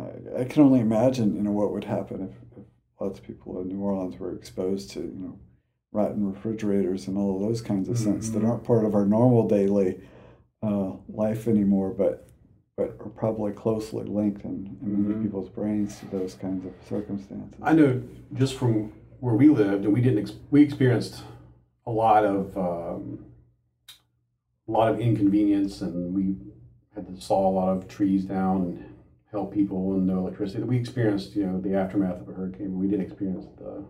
[0.00, 2.64] I, I can only imagine you know what would happen if, if
[3.00, 5.38] lots of people in New Orleans were exposed to you know
[5.96, 9.48] rotten refrigerators and all of those kinds of scents that aren't part of our normal
[9.48, 9.98] daily
[10.62, 12.22] uh, life anymore, but
[12.76, 15.22] but are probably closely linked in, in many Mhm.
[15.22, 17.58] people's brains to those kinds of circumstances.
[17.62, 18.02] I know
[18.34, 20.18] just from where we lived, and we didn't.
[20.18, 21.22] Ex- we experienced
[21.86, 23.24] a lot of um,
[24.68, 26.36] a lot of inconvenience, and we
[26.94, 28.94] had to saw a lot of trees down and
[29.30, 30.62] help people, and no electricity.
[30.62, 32.70] We experienced, you know, the aftermath of a hurricane.
[32.72, 33.84] But we didn't experience the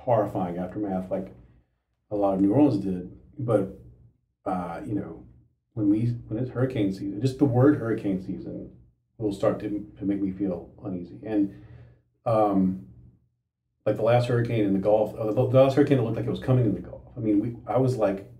[0.00, 1.34] horrifying aftermath like
[2.10, 3.12] a lot of New Orleans did.
[3.38, 3.78] But
[4.44, 5.24] uh, you know,
[5.74, 8.70] when we when it's hurricane season, just the word hurricane season
[9.18, 11.18] will start to, to make me feel uneasy.
[11.24, 11.54] And
[12.24, 12.86] um,
[13.86, 16.30] like the last hurricane in the Gulf, uh, the, last hurricane that looked like it
[16.30, 17.02] was coming in the Gulf.
[17.16, 18.30] I mean, we I was like,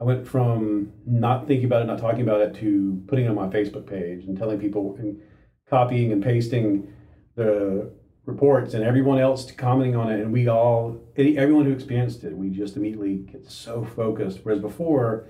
[0.00, 3.34] I went from not thinking about it, not talking about it, to putting it on
[3.34, 5.20] my Facebook page and telling people and
[5.68, 6.92] copying and pasting
[7.34, 7.92] the
[8.30, 12.36] reports and everyone else commenting on it, and we all, any- everyone who experienced it,
[12.36, 14.40] we just immediately get so focused.
[14.42, 15.26] Whereas before,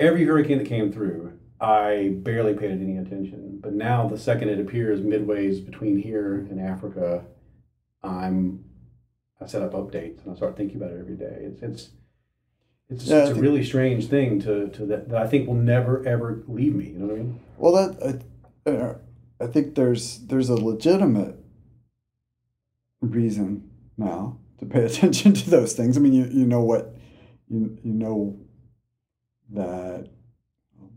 [0.00, 3.60] every hurricane that came through, I barely paid it any attention.
[3.62, 7.24] But now, the second it appears midways between here and Africa,
[8.02, 8.64] I'm
[9.40, 11.36] I set up updates and I start thinking about it every day.
[11.40, 11.90] It's it's
[12.88, 15.54] it's, Yeah, it's a think- really strange thing to, to that, that I think will
[15.54, 16.86] never ever leave me.
[16.90, 17.40] You know what I mean?
[17.58, 18.22] Well, that
[18.66, 18.94] I, uh,
[19.40, 21.36] I think there's there's a legitimate
[23.00, 25.96] reason now to pay attention to those things.
[25.96, 26.94] I mean, you, you know what
[27.48, 28.38] you you know
[29.52, 30.08] that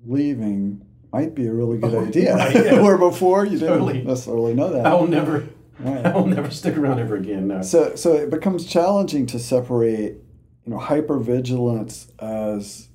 [0.05, 2.35] leaving might be a really good Oh, idea.
[2.35, 2.81] right, yeah.
[2.81, 4.85] Where before you didn't necessarily know that.
[4.85, 5.47] I will never
[5.79, 6.05] Right.
[6.05, 7.47] I will never stick around ever again.
[7.47, 7.61] No.
[7.61, 10.17] So so it becomes challenging to separate,
[10.65, 12.89] you know, hypervigilance as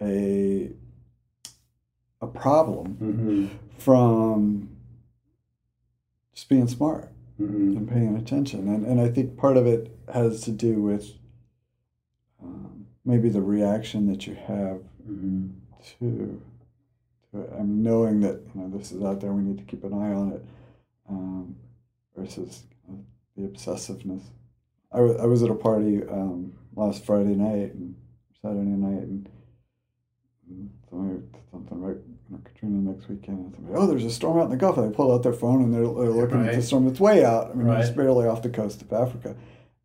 [0.00, 0.70] a
[2.20, 3.46] a problem Mm-hmm.
[3.78, 4.68] from
[6.34, 7.10] just being smart
[7.40, 7.76] Mm-hmm.
[7.76, 8.66] and paying attention.
[8.68, 11.12] And, and I think part of it has to do with
[12.42, 15.48] um, maybe the reaction that you have Mm-hmm.
[16.00, 16.40] to,
[17.32, 17.50] to it.
[17.54, 19.92] I mean, knowing that you know this is out there, we need to keep an
[19.92, 20.44] eye on it,
[21.08, 21.54] um,
[22.16, 22.64] versus
[23.36, 24.22] the obsessiveness.
[24.90, 27.94] I wa- I was at a party um, last Friday night and
[28.42, 29.28] Saturday night, and,
[31.50, 33.38] something you know, Katrina next weekend.
[33.38, 34.76] And somebody, oh, there's a storm out in the Gulf.
[34.78, 36.86] And they pull out their phone and they're, they're looking at the storm.
[36.88, 37.50] It's way out.
[37.50, 39.36] I mean, it's barely off the coast of Africa.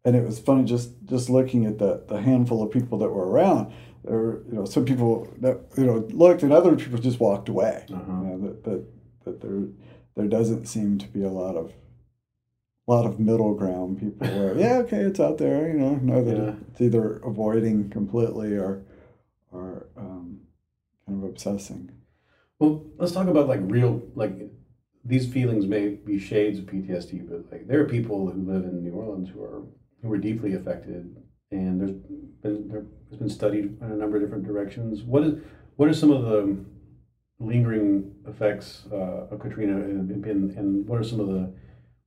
[0.03, 3.27] And it was funny just just looking at the, the handful of people that were
[3.29, 3.71] around.
[4.03, 7.49] There were, you know, some people that you know looked, and other people just walked
[7.49, 7.85] away.
[7.93, 8.11] Uh-huh.
[8.11, 8.85] You know, that, that
[9.25, 9.61] that there
[10.15, 11.71] there doesn't seem to be a lot of
[12.87, 16.23] a lot of middle ground people where yeah okay it's out there you know know
[16.23, 16.53] that Yeah.
[16.71, 18.81] it's either avoiding completely or
[19.51, 20.39] or um,
[21.05, 21.91] kind of obsessing.
[22.61, 24.33] Well, let's talk about like real like
[25.03, 28.83] these feelings may be shades of PTSD, but like there are people who live in
[28.83, 29.63] New Orleans who are
[30.03, 31.15] who are deeply affected,
[31.49, 35.01] and there's been there has been studied in a number of different directions.
[35.01, 35.41] What is
[35.77, 36.63] what are some of the
[37.39, 41.51] lingering effects uh, of Katrina, and, and and what are some of the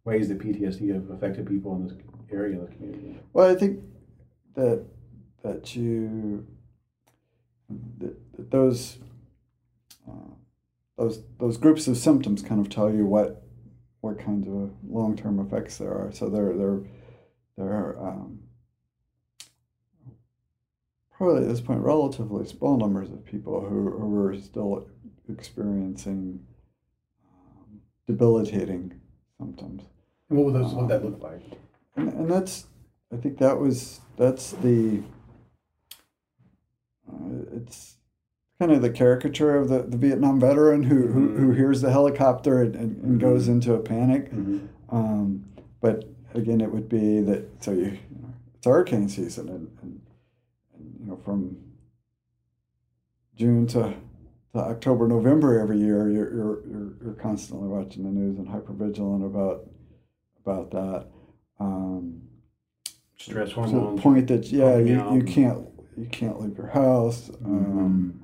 [0.05, 1.97] ways that PTSD have affected people in this
[2.31, 3.19] area, in this community?
[3.33, 3.81] Well, I think
[4.55, 4.87] that
[5.43, 6.47] that you
[7.99, 8.15] that,
[8.53, 8.99] those
[10.97, 13.43] those those groups of symptoms kind of tell you what
[14.01, 16.13] what kinds of long term effects there are.
[16.13, 16.81] So there there
[17.57, 18.41] there are um,
[21.17, 24.87] probably at this point relatively small numbers of people who, who are still
[25.29, 26.45] experiencing
[27.31, 29.01] um, debilitating
[29.39, 29.85] symptoms.
[30.29, 31.43] And what would those what that look like?
[31.97, 32.67] And, and that's,
[33.13, 35.03] I think that was, that's the,
[37.09, 37.94] uh, it's
[38.59, 42.63] kind of the caricature of the, the Vietnam veteran who, who, who hears the helicopter
[42.63, 44.31] and, and, and goes into a panic.
[44.91, 45.47] Um,
[45.81, 50.01] but again, it would be that, so you, you know, it's hurricane season and, and,
[50.75, 51.57] and, you know, from
[53.37, 53.95] June to,
[54.53, 58.73] to October, November every year, you're, you're, you're, you're constantly watching the news and hyper
[58.73, 59.69] vigilant about,
[60.45, 61.07] about that.
[61.59, 62.23] Um,
[63.17, 67.31] Stress to the point that yeah, you, you can't you can't leave your house.
[67.45, 68.24] Um,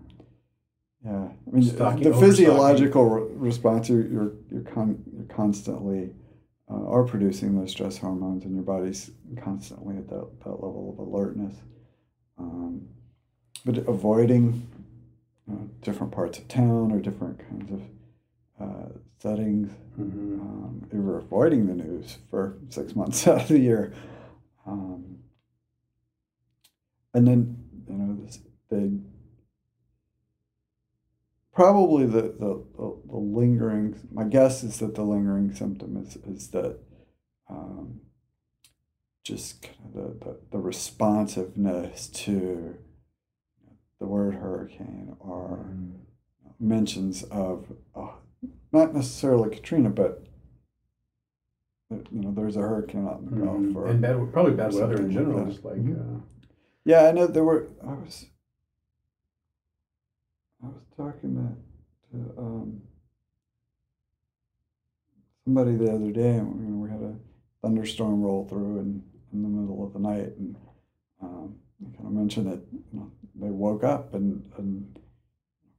[1.04, 6.10] yeah, I mean Stocking- the physiological re- response you're you're you're, con- you're constantly
[6.70, 9.10] uh, are producing those stress hormones, and your body's
[9.42, 11.54] constantly at that, that level of alertness.
[12.38, 12.88] Um,
[13.64, 14.66] but avoiding
[15.48, 17.82] you know, different parts of town or different kinds of
[18.60, 20.40] uh, settings, Mm-hmm.
[20.40, 23.92] um, or avoiding the news for six months out of the year.
[24.66, 25.18] Um,
[27.12, 27.56] and then,
[27.88, 28.38] you know, this,
[28.70, 28.92] they
[31.52, 36.48] probably the, the, the, the lingering, my guess is that the lingering symptom is, is
[36.48, 36.78] that
[37.48, 38.00] um,
[39.24, 42.76] just kind of the, the, the responsiveness to
[43.98, 45.66] the word hurricane or
[46.58, 48.08] mentions of uh,
[48.72, 50.24] not necessarily Katrina, but
[51.90, 53.74] you know, there's a hurricane out in the Gulf, Mhm.
[53.76, 56.18] or And bad- probably bad weather in general, like, Mhm.
[56.18, 56.20] uh,
[56.84, 57.66] yeah, I know there were.
[57.84, 58.26] I was
[60.62, 61.56] I was talking
[62.12, 62.82] to, to um,
[65.44, 67.14] somebody the other day, and we had a
[67.62, 70.56] thunderstorm roll through in, in the middle of the night, and
[71.22, 74.98] um, I kind of mentioned that you know, they woke up and, and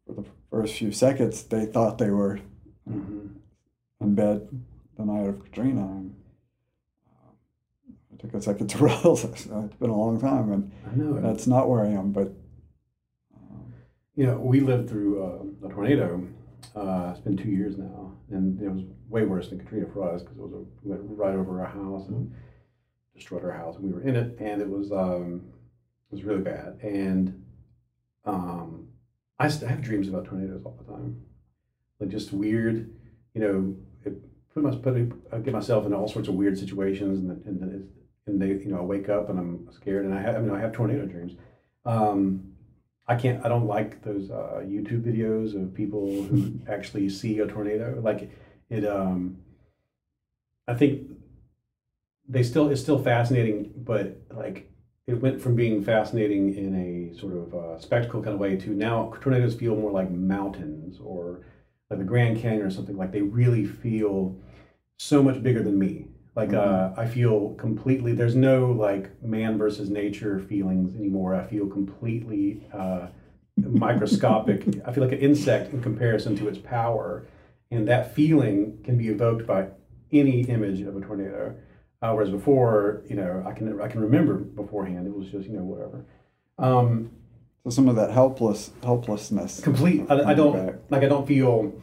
[0.05, 2.39] for the first few seconds they thought they were
[2.85, 3.29] know,
[4.01, 4.47] in bed
[4.97, 5.81] the night of Katrina.
[5.81, 6.15] And,
[7.07, 11.21] um, it took a second to realize it's been a long time, and I know
[11.21, 12.11] that's not where I am.
[12.11, 12.33] But
[14.15, 16.27] You know, we lived through uh, a tornado.
[16.75, 20.21] Uh, it's been two years now, and it was way worse than Katrina for us
[20.21, 22.33] because it was a, went right over our house and
[23.15, 25.41] destroyed our house, and we were in it, and it was um,
[26.11, 26.77] it was really bad.
[26.83, 27.43] And
[28.25, 28.87] um,
[29.39, 31.21] I, have dreams about tornadoes all the time,
[31.99, 32.93] like just weird,
[33.33, 33.75] you know.
[34.03, 34.21] It,
[34.53, 37.89] put my, put, I get myself in all sorts of weird situations, and and
[38.27, 40.51] and they, you know, I wake up and I'm scared, and I have, I mean,
[40.51, 41.33] I have tornado dreams.
[41.85, 42.50] Um,
[43.11, 43.45] I can't.
[43.45, 47.99] I don't like those uh, YouTube videos of people who actually see a tornado.
[48.01, 48.31] Like
[48.69, 48.85] it.
[48.85, 49.37] Um,
[50.65, 51.09] I think
[52.29, 52.69] they still.
[52.69, 54.71] It's still fascinating, but like
[55.07, 56.73] it went from being fascinating in
[57.13, 60.97] a sort of uh, spectacle kind of way to now tornadoes feel more like mountains
[61.03, 61.41] or
[61.89, 62.95] like the Grand Canyon or something.
[62.95, 64.37] Like they really feel
[64.99, 66.07] so much bigger than me.
[66.35, 68.13] Like uh, I feel completely.
[68.13, 71.35] There's no like man versus nature feelings anymore.
[71.35, 73.07] I feel completely uh,
[73.57, 74.65] microscopic.
[74.85, 77.25] I feel like an insect in comparison to its power,
[77.69, 79.67] and that feeling can be evoked by
[80.11, 81.55] any image of a tornado.
[82.01, 85.07] Uh, whereas before, you know, I can I can remember beforehand.
[85.07, 86.05] It was just you know whatever.
[86.57, 87.11] Um,
[87.63, 89.59] So some of that helpless helplessness.
[89.59, 90.05] complete.
[90.09, 90.75] I, I don't back.
[90.89, 91.03] like.
[91.03, 91.73] I don't feel.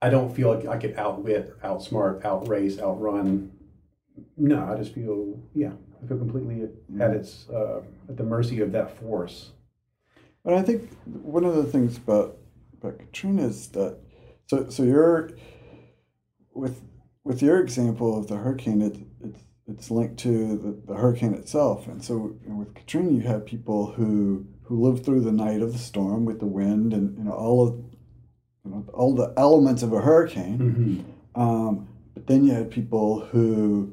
[0.00, 3.52] I don't feel like I could outwit, outsmart, outrace, outrun.
[4.36, 5.72] No, I just feel yeah.
[6.02, 6.70] I feel completely at,
[7.00, 9.50] at its uh, at the mercy of that force.
[10.44, 12.38] But I think one of the things about
[12.74, 13.98] about Katrina is that
[14.46, 15.30] so so you're
[16.54, 16.82] with
[17.24, 21.88] with your example of the hurricane, it, it's it's linked to the, the hurricane itself,
[21.88, 25.78] and so with Katrina, you have people who who lived through the night of the
[25.78, 27.84] storm with the wind and you know all of
[28.92, 31.04] all the elements of a hurricane.
[31.34, 33.92] Um, but then you had people who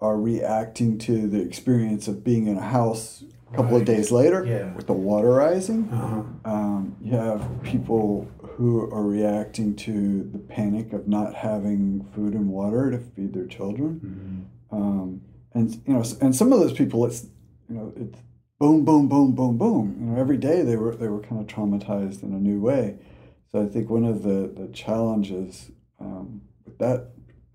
[0.00, 4.44] are reacting to the experience of being in a house a couple of days later
[4.44, 4.74] Yeah.
[4.74, 5.88] with the water rising.
[5.90, 6.22] Uh-huh.
[6.44, 12.48] Um, you have people who are reacting to the panic of not having food and
[12.50, 14.48] water to feed their children.
[14.70, 15.20] Um,
[15.54, 17.26] and you know, and some of those people, it's
[17.68, 18.18] you know, it's
[18.58, 19.96] boom, boom, boom, boom, boom.
[20.00, 22.96] You know, every day they were they were kind of traumatized in a new way.
[23.52, 27.10] So I think one of the the challenges um, with that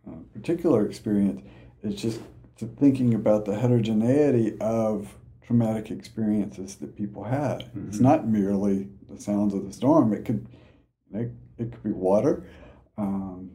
[0.08, 1.42] uh, particular experience
[1.84, 2.22] is just
[2.58, 7.70] to thinking about the heterogeneity of traumatic experiences that people had.
[7.88, 10.14] It's not merely the sounds of the storm.
[10.14, 10.48] It could
[11.14, 12.46] it, it could be water,
[12.98, 13.52] um,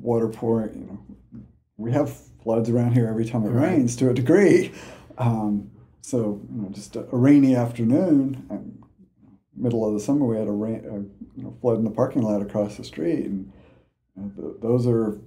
[0.00, 0.74] water pouring.
[0.74, 1.42] You know,
[1.76, 3.72] we have floods around here every time it Right.
[3.72, 4.72] rains to a degree.
[5.18, 5.70] Um,
[6.00, 8.85] so you know, just a, rainy afternoon,
[9.56, 12.22] middle of the summer, we had a rain, a, you know, flood in the parking
[12.22, 13.52] lot across the street, and
[14.16, 15.20] you know, th- those are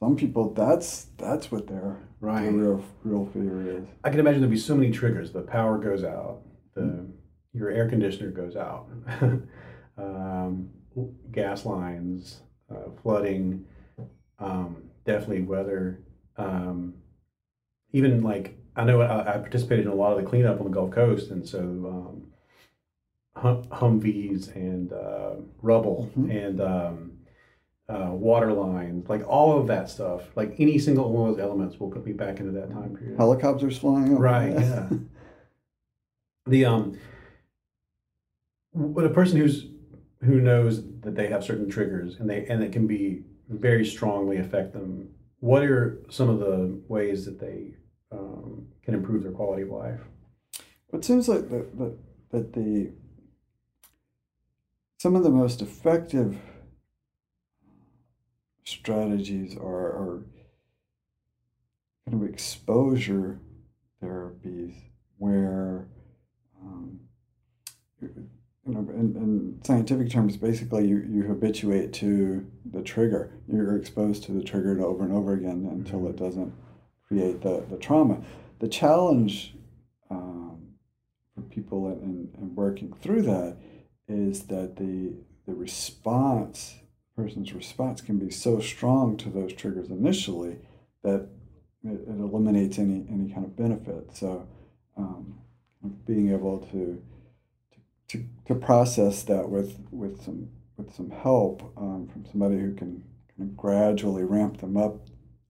[0.00, 0.52] some people.
[0.54, 2.42] That's that's what their Right.
[2.44, 3.86] their real real fear is.
[4.04, 5.32] I can imagine there'd be so many triggers.
[5.32, 6.42] The power goes out.
[6.74, 7.06] The
[7.52, 8.88] your air conditioner goes out.
[9.98, 10.70] um,
[11.30, 13.64] gas lines, uh, flooding,
[14.38, 16.00] um, definitely weather.
[16.36, 16.94] Um,
[17.92, 20.72] even like I know I, I participated in a lot of the cleanup on the
[20.72, 22.26] Gulf Coast, and so um,
[23.34, 27.12] hum- Humvees and uh, rubble and um,
[27.88, 31.78] uh, water lines, like all of that stuff, like any single one of those elements
[31.78, 33.16] will put me back into that time period.
[33.16, 34.22] Helicopters flying over.
[34.22, 34.52] Right.
[34.52, 34.88] Yeah.
[36.46, 36.98] the um,
[38.74, 39.66] but a person who's
[40.22, 44.38] who knows that they have certain triggers and they and it can be very strongly
[44.38, 45.08] affect them.
[45.40, 47.74] What are some of the ways that they
[48.12, 50.00] um, can improve their quality of life?
[50.92, 51.98] It seems like that, that,
[52.30, 52.92] that the
[54.98, 56.38] some of the most effective
[58.64, 60.24] strategies are, are
[62.08, 63.38] kind of exposure
[64.02, 64.74] therapies
[65.18, 65.86] where
[66.62, 66.98] um,
[68.00, 68.28] you
[68.66, 73.32] know, in, in scientific terms, basically you, you habituate to the trigger.
[73.46, 76.52] You're exposed to the trigger over and over again until it doesn't
[77.08, 78.22] create the, the trauma.
[78.58, 79.54] The challenge
[80.10, 80.74] um,
[81.34, 83.56] for people in, in working through that
[84.08, 85.14] is that the
[85.46, 86.76] the response,
[87.14, 90.58] person's response can be so strong to those triggers initially
[91.02, 91.28] that
[91.84, 94.16] it, it eliminates any any kind of benefit.
[94.16, 94.48] So
[94.96, 95.38] um,
[96.04, 97.02] being able to
[98.08, 103.02] to, to process that with with some with some help um, from somebody who can
[103.36, 105.06] kind of gradually ramp them up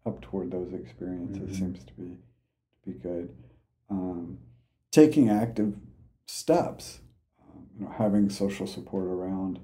[0.06, 2.16] up toward those experiences seems to be
[2.84, 3.34] to be good.
[3.90, 4.38] Um,
[4.90, 5.74] taking active
[6.26, 7.00] steps,
[7.40, 9.58] um, you know, having social support around,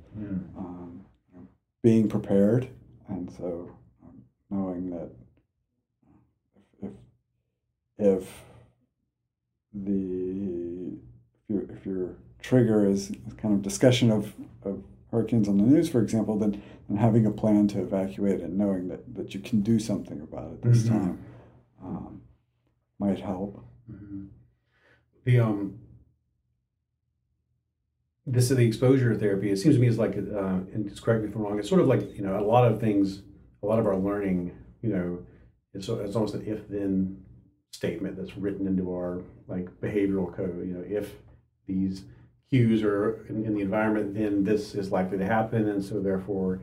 [0.59, 1.47] um, you know,
[1.83, 2.69] being prepared,
[3.09, 3.71] and so
[4.03, 5.11] um, knowing that
[6.83, 6.93] if
[7.99, 8.29] if
[9.73, 10.99] the
[11.33, 14.35] if your if your trigger is kind of discussion of,
[14.65, 16.61] of hurricanes on the news, for example, then,
[16.93, 20.53] then having a plan to evacuate and knowing that, that you can do something about
[20.53, 20.89] it this Mhm.
[20.89, 21.19] time
[21.83, 22.23] um,
[22.99, 23.65] might help.
[25.25, 25.79] The um,
[28.27, 29.51] this is the exposure therapy.
[29.51, 31.59] It seems to me is like, uh, and just correct me if I'm wrong.
[31.59, 33.23] It's sort of like you know a lot of things,
[33.63, 34.53] a lot of our learning.
[34.81, 35.19] You know,
[35.75, 37.23] it's it's almost an if-then
[37.71, 40.67] statement that's written into our like behavioral code.
[40.67, 41.15] You know, if
[41.67, 42.05] these
[42.51, 46.61] cues are in, in the environment, then this is likely to happen, and so therefore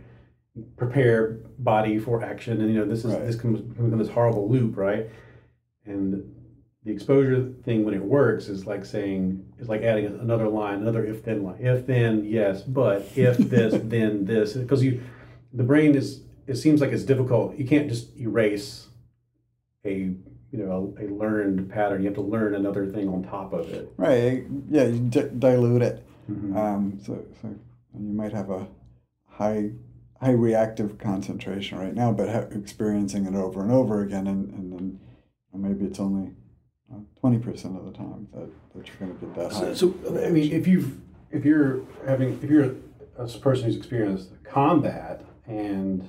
[0.78, 2.62] prepare body for action.
[2.62, 5.10] And you know, this is this comes becomes this horrible loop, right?
[5.86, 6.36] And
[6.86, 11.05] the exposure thing when it works is like saying is like adding another line, another
[11.05, 11.57] if then line.
[11.60, 15.01] If then yes, but if this then this because you
[15.53, 17.57] the brain is it seems like it's difficult.
[17.57, 18.88] You can't just erase
[19.86, 19.93] a
[20.51, 22.01] you know a, a learned pattern.
[22.01, 23.91] You have to learn another thing on top of it.
[23.97, 24.45] Right.
[24.70, 26.05] Yeah, you di- dilute it.
[26.32, 26.55] Mhm.
[26.55, 27.47] Um, so, so
[27.99, 28.68] you might have a
[29.28, 29.72] high
[30.22, 34.74] high reactive concentration right now, but ha- experiencing it over and over again, and, and
[34.74, 34.99] then
[35.53, 36.32] maybe it's only
[37.20, 39.74] twenty percent of the time that, that you're going to get that high.
[39.74, 41.01] So, so I mean, if you
[41.32, 42.76] if you're having if you're
[43.17, 46.07] a person who's experienced combat and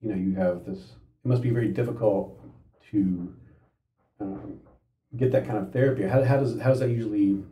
[0.00, 2.38] you know you have this, it must be very difficult
[2.90, 3.34] to
[4.20, 4.60] um,
[5.16, 6.04] get that kind of therapy.
[6.04, 7.42] How, how does how does that usually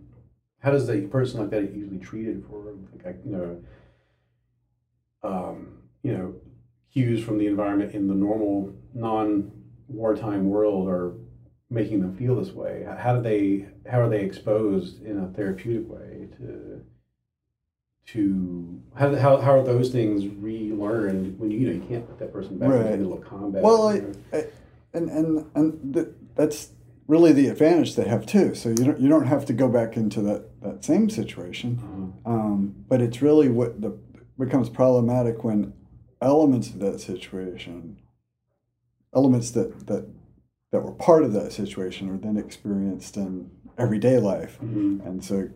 [0.61, 2.75] how does a person like that usually treated for
[3.05, 3.63] like you know
[5.23, 6.35] um, you know
[6.93, 9.51] cues from the environment in the normal non
[9.89, 11.15] wartime world are
[11.69, 12.85] making them feel this way?
[12.99, 16.83] How- do they how are they exposed in a therapeutic way to
[18.07, 22.19] to how how, how are those things relearned when you you know you can't put
[22.19, 22.99] that person back in the Right.
[22.99, 23.63] middle of combat?
[23.63, 24.13] Well, I, you know?
[24.33, 24.45] I,
[24.95, 26.71] and and and th- that's
[27.07, 28.55] really the advantage they have too.
[28.55, 32.15] So you don't you don't have to go back into that that same situation.
[32.25, 33.97] Um, but it's really what the
[34.39, 35.73] becomes problematic when
[36.21, 37.99] elements of that situation,
[39.15, 40.07] elements that that
[40.73, 44.59] that were part of that situation, are then experienced in everyday life.
[44.63, 45.05] Mhm.
[45.05, 45.49] And so,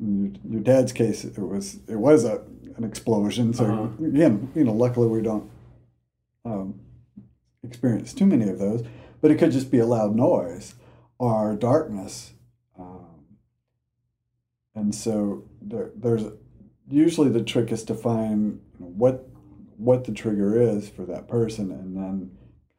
[0.00, 2.42] in your, your dad's case, it was it was a
[2.76, 3.52] an explosion.
[3.52, 4.04] So Uh-huh.
[4.04, 5.48] again, you know, luckily we don't
[6.44, 6.80] um,
[7.62, 8.82] experience too many of those,
[9.20, 10.74] but it could just be a loud noise
[11.18, 12.32] or darkness.
[12.78, 13.06] Um,
[14.74, 16.24] and so there, there's
[16.88, 19.28] usually the trick is to find you know, what
[19.76, 22.30] what the trigger is for that person, and then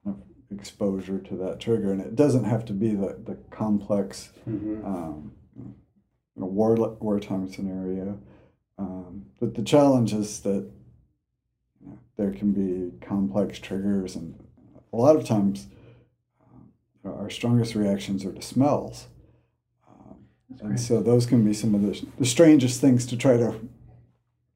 [0.03, 1.91] kind of exposure to that trigger.
[1.91, 4.85] And it doesn't have to be the, the complex Mhm.
[4.85, 8.19] um, you know, war wartime scenario.
[8.77, 10.69] Um, but the challenge is that
[11.81, 14.35] you know, there can be complex triggers, and
[14.91, 15.67] a lot of times
[16.41, 16.71] um,
[17.03, 19.07] you know, our strongest reactions are to smells.
[19.87, 20.15] Um,
[20.61, 23.59] and so those can be some of the, the strangest things to try to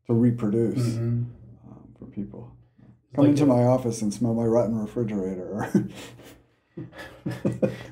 [0.07, 1.25] to reproduce Mhm.
[2.23, 2.51] People.
[2.81, 5.69] It's Come like into a- my office and smell my rotten refrigerator.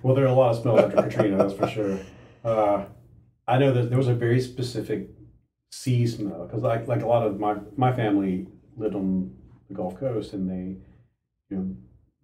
[0.04, 2.00] well, there are a lot of smells after Katrina, that's for sure.
[2.44, 2.86] Uh,
[3.48, 5.10] I know that there was a very specific
[5.72, 8.48] sea smell because, like, like a lot of my my family
[8.78, 9.34] lived on
[9.70, 10.78] the Gulf Coast, and they,
[11.50, 11.76] you know,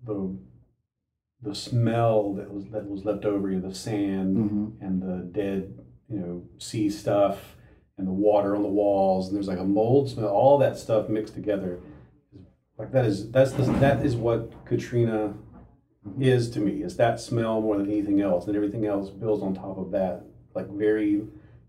[0.06, 4.72] the the smell that was that was left over, you know, the sand Mhm.
[4.82, 5.78] and the dead,
[6.10, 7.58] you know, sea stuff
[7.98, 10.28] and the water on the walls, and there's like a mold smell.
[10.28, 11.80] All that stuff mixed together,
[12.84, 15.34] like that is that's the, that is what Katrina
[16.20, 16.84] is to me.
[16.84, 20.24] Is that smell more than anything else, and everything else builds on top of that,
[20.54, 21.24] like very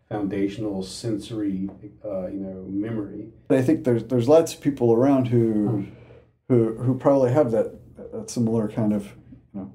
[0.08, 1.68] foundational sensory,
[2.04, 3.28] uh, you know, memory.
[3.50, 5.86] I think there's there's lots of people around who
[6.48, 7.72] who who probably have that,
[8.12, 9.12] that similar kind of
[9.54, 9.72] you know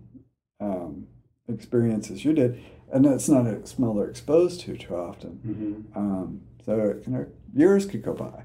[0.60, 1.08] um,
[1.48, 2.62] experience as you did,
[2.92, 5.40] and that's not a smell they're exposed to too often.
[5.94, 5.98] Mhm.
[5.98, 8.44] Um, so you know years could go by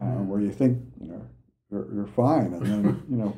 [0.00, 1.22] uh, where you think you know
[1.70, 3.36] you're, you're fine, and then you know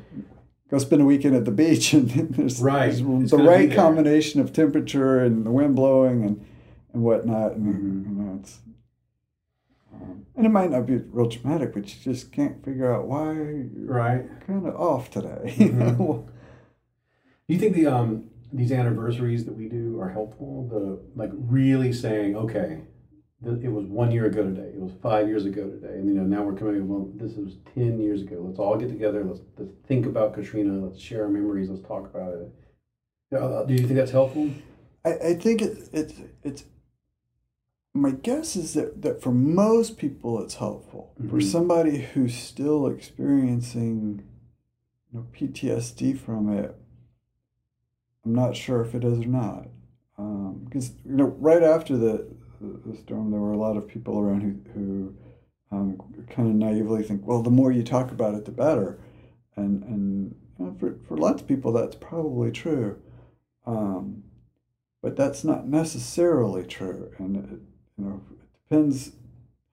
[0.69, 2.91] go spend a weekend at the beach, and there's, Right.
[2.93, 6.45] there's the right combination of temperature and the wind blowing and
[6.93, 7.65] and whatnot, and
[8.05, 8.17] Mm-hmm.
[8.19, 8.59] you know it's.
[9.93, 13.33] Um, and it might not be real dramatic, but you just can't figure out why
[13.33, 14.25] you're Right.
[14.47, 15.53] kind of off today.
[15.57, 16.25] Mhm.
[17.47, 20.67] Do you think the um these anniversaries that we do are helpful?
[20.69, 22.81] The like really saying, okay,
[23.43, 24.71] th- it was one year ago today.
[24.73, 26.87] It was five years ago today, and you know now we're coming.
[26.87, 28.43] Well, this was ten years ago.
[28.45, 29.23] Let's all get together.
[29.23, 30.73] Let's, let's think about Katrina.
[30.85, 31.69] Let's share our memories.
[31.69, 32.51] Let's talk about it.
[33.35, 34.51] Uh, do you think that's helpful?
[35.05, 36.13] I, I think it, it's
[36.43, 36.63] it's
[37.93, 41.13] my guess is that, that for most people it's helpful.
[41.29, 41.43] For Mhm.
[41.43, 44.23] somebody who's still experiencing
[45.11, 46.73] you know, PTSD from it,
[48.23, 49.67] I'm not sure if it is or not.
[50.65, 52.27] Because you know, right after the,
[52.85, 55.15] the storm, there were a lot of people around who who
[55.71, 55.97] um,
[56.29, 58.99] kind of naively think, well, the more you talk about it, the better.
[59.55, 62.99] And and you know, for for lots of people, that's probably true.
[63.65, 64.23] Um,
[65.01, 67.59] but that's not necessarily true, and it,
[67.97, 69.11] you know, it depends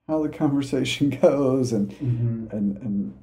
[0.07, 2.51] how the conversation goes, and Mhm.
[2.51, 3.13] and and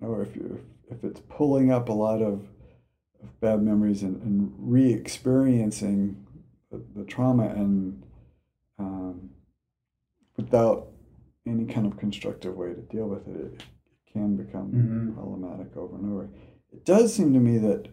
[0.00, 2.48] you know, if you if it's pulling up a lot of,
[3.22, 6.16] of bad memories and, and re-experiencing
[6.72, 8.02] the, the trauma and
[8.80, 9.30] um,
[10.36, 10.88] without
[11.46, 15.14] any kind of constructive way to deal with it, it, it can become Mhm.
[15.14, 16.28] problematic over and over.
[16.72, 17.88] It does seem to me that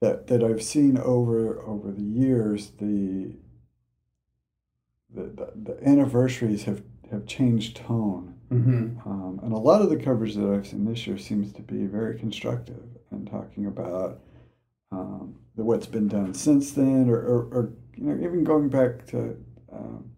[0.00, 3.32] that that I've seen over over the years the
[5.14, 8.34] the, the, the anniversaries have, have changed tone.
[8.50, 9.08] Mm-hmm.
[9.08, 11.86] Um, and a lot of the coverage that I've seen this year seems to be
[11.86, 14.20] very constructive and talking about
[14.92, 19.06] um, the what's been done since then, or, or, or you know, even going back
[19.08, 19.36] to
[19.72, 20.10] um,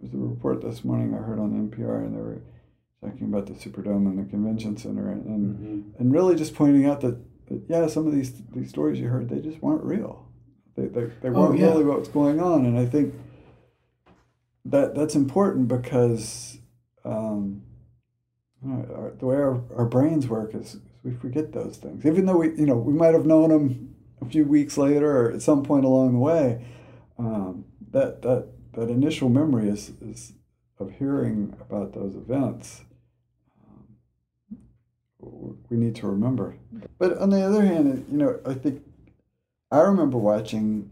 [0.00, 2.42] there was a report this morning I heard on NPR, and they were
[3.04, 6.00] talking about the Superdome and the Convention Center, and and, Mm-hmm.
[6.00, 9.28] and really just pointing out that, that yeah, some of these these stories you heard
[9.28, 10.26] they just weren't real.
[10.76, 11.66] They they, they Oh, weren't yeah.
[11.66, 13.14] really what's going on, and I think
[14.64, 16.58] that that's important because
[17.04, 17.62] um,
[18.62, 22.04] you know, our, the way our, our brains work is, is we forget those things,
[22.04, 23.94] even though we you know we might have known them
[24.26, 26.64] a few weeks later or at some point along the way.
[27.18, 30.32] Um, that that that initial memory is is
[30.78, 32.82] of hearing about those events.
[33.66, 36.56] Um, we need to remember.
[36.98, 38.82] But on the other hand, you know, I think
[39.70, 40.90] I remember watching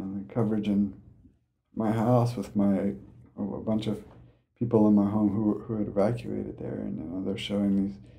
[0.00, 0.94] uh, coverage in
[1.74, 2.94] my house with my
[3.38, 4.02] a bunch of
[4.58, 7.96] people in my home who who had evacuated there, and you know, they're showing these,
[7.98, 8.15] these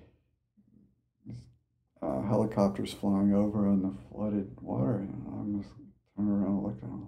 [2.02, 5.74] uh, helicopters flying over in the flooded water, and I just
[6.16, 7.08] turn around and look at them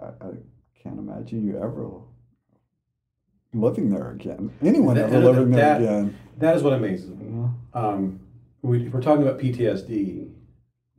[0.00, 0.30] like, I, I
[0.82, 1.90] can't imagine you ever
[3.54, 4.50] living there again.
[4.62, 6.16] Anyone That- ever that- living there that- again?
[6.38, 7.48] That is what amazes me.
[7.74, 8.20] Um,
[8.62, 10.30] we, if we're talking about PTSD,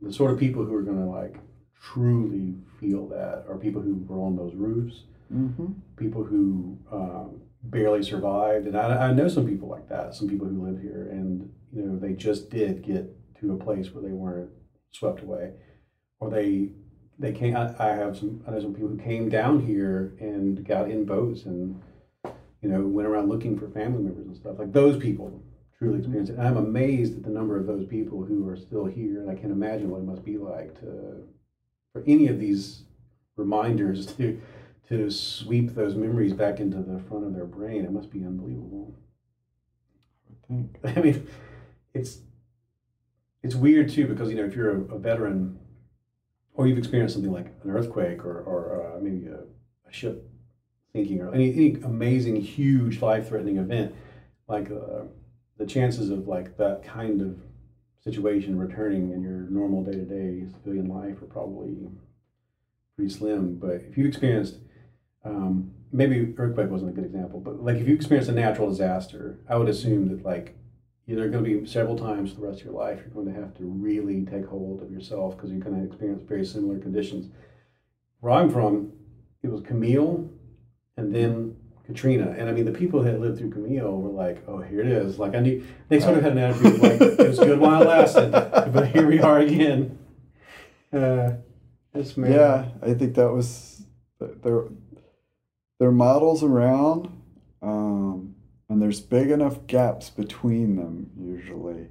[0.02, 1.36] the sort of people who are going to like
[1.80, 5.66] truly feel that are people who were on those roofs, Mm-hmm.
[5.96, 10.12] people who um, barely survived, and I, I know some people like that.
[10.12, 13.08] Some people who live here, and you know, they just did get
[13.40, 14.50] to a place where they weren't
[14.92, 15.52] swept away,
[16.18, 16.70] or they
[17.18, 17.56] they came.
[17.56, 18.42] I, I have some.
[18.46, 21.80] I know some people who came down here and got in boats and
[22.62, 24.58] you know went around looking for family members and stuff.
[24.58, 25.42] Like those people
[25.78, 26.00] truly mm-hmm.
[26.00, 26.38] experienced it.
[26.38, 29.34] And I'm amazed at the number of those people who are still here, and I
[29.34, 31.26] can imagine what it must be like to
[31.92, 32.84] for any of these
[33.36, 34.40] reminders to
[34.88, 37.84] to sweep those memories back into the front of their brain.
[37.84, 38.94] It must be unbelievable.
[40.28, 40.78] I think.
[40.96, 41.28] I mean,
[41.94, 42.18] it's
[43.42, 45.58] it's weird too because you know if you're a, a veteran
[46.54, 49.40] or you've experienced something like an earthquake or or uh, maybe a,
[49.88, 50.28] a ship
[50.92, 53.94] sinking or any, any amazing huge life threatening event
[54.48, 55.04] like uh,
[55.58, 57.38] the chances of like that kind of
[58.02, 61.88] situation returning in your normal day to day civilian life are probably
[62.96, 63.56] pretty slim.
[63.56, 64.56] But if you experienced
[65.24, 69.40] um, maybe earthquake wasn't a good example, but like if you experience a natural disaster,
[69.48, 70.56] I would assume that like
[71.16, 73.40] there are going to be several times the rest of your life you're going to
[73.40, 77.30] have to really take hold of yourself because you're going to experience very similar conditions.
[78.20, 78.92] Where I'm from,
[79.42, 80.30] it was Camille
[80.96, 81.56] and then
[81.86, 84.86] Katrina, and I mean the people that lived through Camille were like, "Oh, here it
[84.86, 87.58] is." Like I knew they sort of had an attitude of like, "It was good
[87.58, 88.30] while it lasted,"
[88.72, 89.98] but here we are again.
[90.92, 91.32] Uh,
[91.92, 92.32] it's man.
[92.32, 93.84] Yeah, I think that was
[94.18, 94.68] there.
[95.78, 97.08] There are models around,
[97.62, 98.36] um,
[98.70, 101.88] and there's big enough gaps between them usually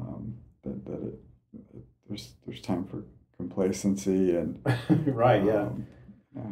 [0.00, 3.04] um, that, that it, there's there's time for
[3.36, 4.60] complacency and
[5.06, 5.44] right.
[5.44, 5.62] Yeah.
[5.62, 5.86] um,
[6.34, 6.42] yeah.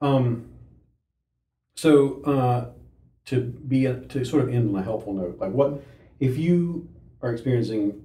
[0.00, 0.50] Um,
[1.76, 2.70] so uh,
[3.26, 5.80] to be a, to sort of end on a helpful note, like what
[6.18, 6.88] if you
[7.22, 8.02] are experiencing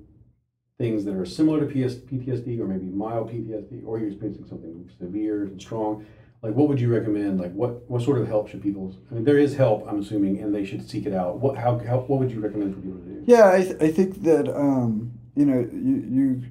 [0.78, 4.90] things that are similar to PS, PTSD or maybe mild PTSD, or you're experiencing something
[5.00, 6.06] severe and strong?
[6.44, 7.40] Like, what would you recommend?
[7.40, 8.94] Like, what what sort of help should people?
[9.10, 11.40] I mean, there is help, I'm assuming, and they should seek it out.
[11.40, 13.24] What how, how what would you recommend for people to do?
[13.26, 16.44] Yeah, I, th- I think that um, you know you, you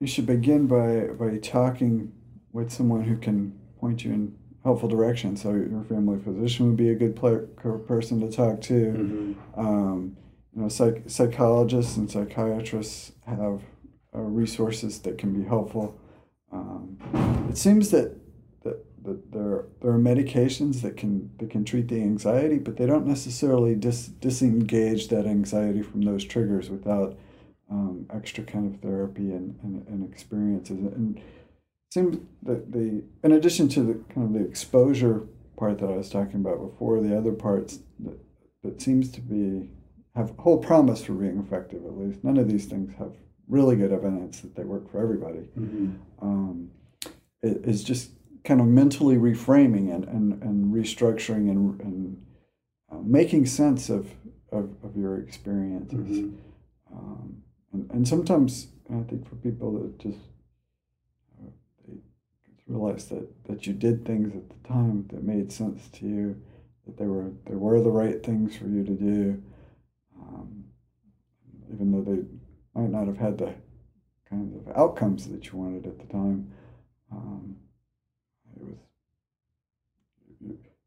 [0.00, 2.12] you should begin by by talking
[2.52, 5.34] with someone who can point you in helpful direction.
[5.34, 8.74] So your family physician would be a good pla- co- person to talk to.
[8.74, 9.60] Mm-hmm.
[9.60, 10.16] Um,
[10.54, 13.62] you know, psych- psychologists and psychiatrists have
[14.14, 15.98] uh, resources that can be helpful.
[16.52, 16.98] Um,
[17.48, 18.19] it seems that,
[19.04, 23.06] that, there, there are medications that can that can treat the anxiety, but they don't
[23.06, 27.18] necessarily dis- disengage that anxiety from those triggers without
[27.70, 30.78] um, extra kind of therapy and, and, and experiences.
[30.78, 31.22] And it
[31.92, 35.26] seems that the in addition to the kind of the exposure
[35.56, 38.18] part that I was talking about before, the other parts that,
[38.62, 39.70] that seems to be
[40.16, 42.24] have whole promise for being effective at least.
[42.24, 43.12] None of these things have
[43.48, 45.40] really good evidence that they work for everybody.
[45.58, 45.92] Mm-hmm.
[46.22, 46.70] Um,
[47.42, 48.10] it is just
[48.44, 52.26] kind of mentally reframing and, and, and restructuring and, and
[52.90, 54.10] uh, making sense of,
[54.50, 56.18] of, of your experiences.
[56.18, 56.36] Mhm.
[56.92, 60.18] Um, and, and sometimes I think for people that just
[61.40, 61.50] uh,
[61.86, 61.94] they
[62.66, 66.42] realize that, that you did things at the time that made sense to you,
[66.86, 69.42] that they were they were the right things for you to do,
[70.20, 70.64] um,
[71.72, 72.22] even though they
[72.74, 73.54] might not have had the
[74.28, 76.50] kind of outcomes that you wanted at the time.
[77.12, 77.56] Um,
[78.56, 78.78] it was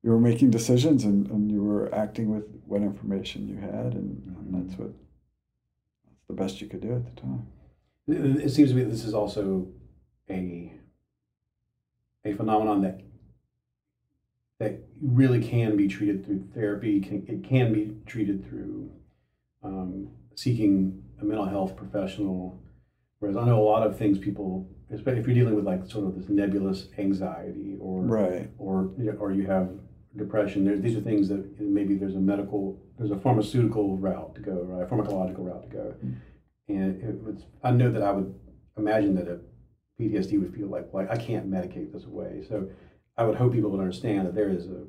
[0.03, 4.21] you, were making decisions and, and you were acting with what information you had, and,
[4.37, 4.91] and that's what
[6.05, 7.47] that's the best you could do at the time.
[8.07, 9.67] it, it seems to me this is also
[10.29, 10.73] a
[12.25, 13.01] a phenomenon that
[14.59, 16.99] that really can be treated through therapy.
[17.01, 18.89] Can, it can be treated through
[19.63, 22.59] um, seeking a mental health professional.
[23.19, 26.05] Whereas I know a lot of things people, especially if you're dealing with like sort
[26.05, 28.49] of this nebulous anxiety or Right.
[28.57, 29.69] or you know, or you have
[30.15, 30.65] depression.
[30.65, 34.63] There, these are things that maybe there's a medical, there's a pharmaceutical route to go,
[34.63, 34.83] right?
[34.83, 35.93] A pharmacological route to go.
[36.03, 36.13] Mm-hmm.
[36.69, 38.33] And it was, I know that I would
[38.77, 39.39] imagine that a
[39.99, 42.43] PTSD would feel like, like I can't medicate this away.
[42.47, 42.69] So
[43.17, 44.85] I would hope people would understand that there is a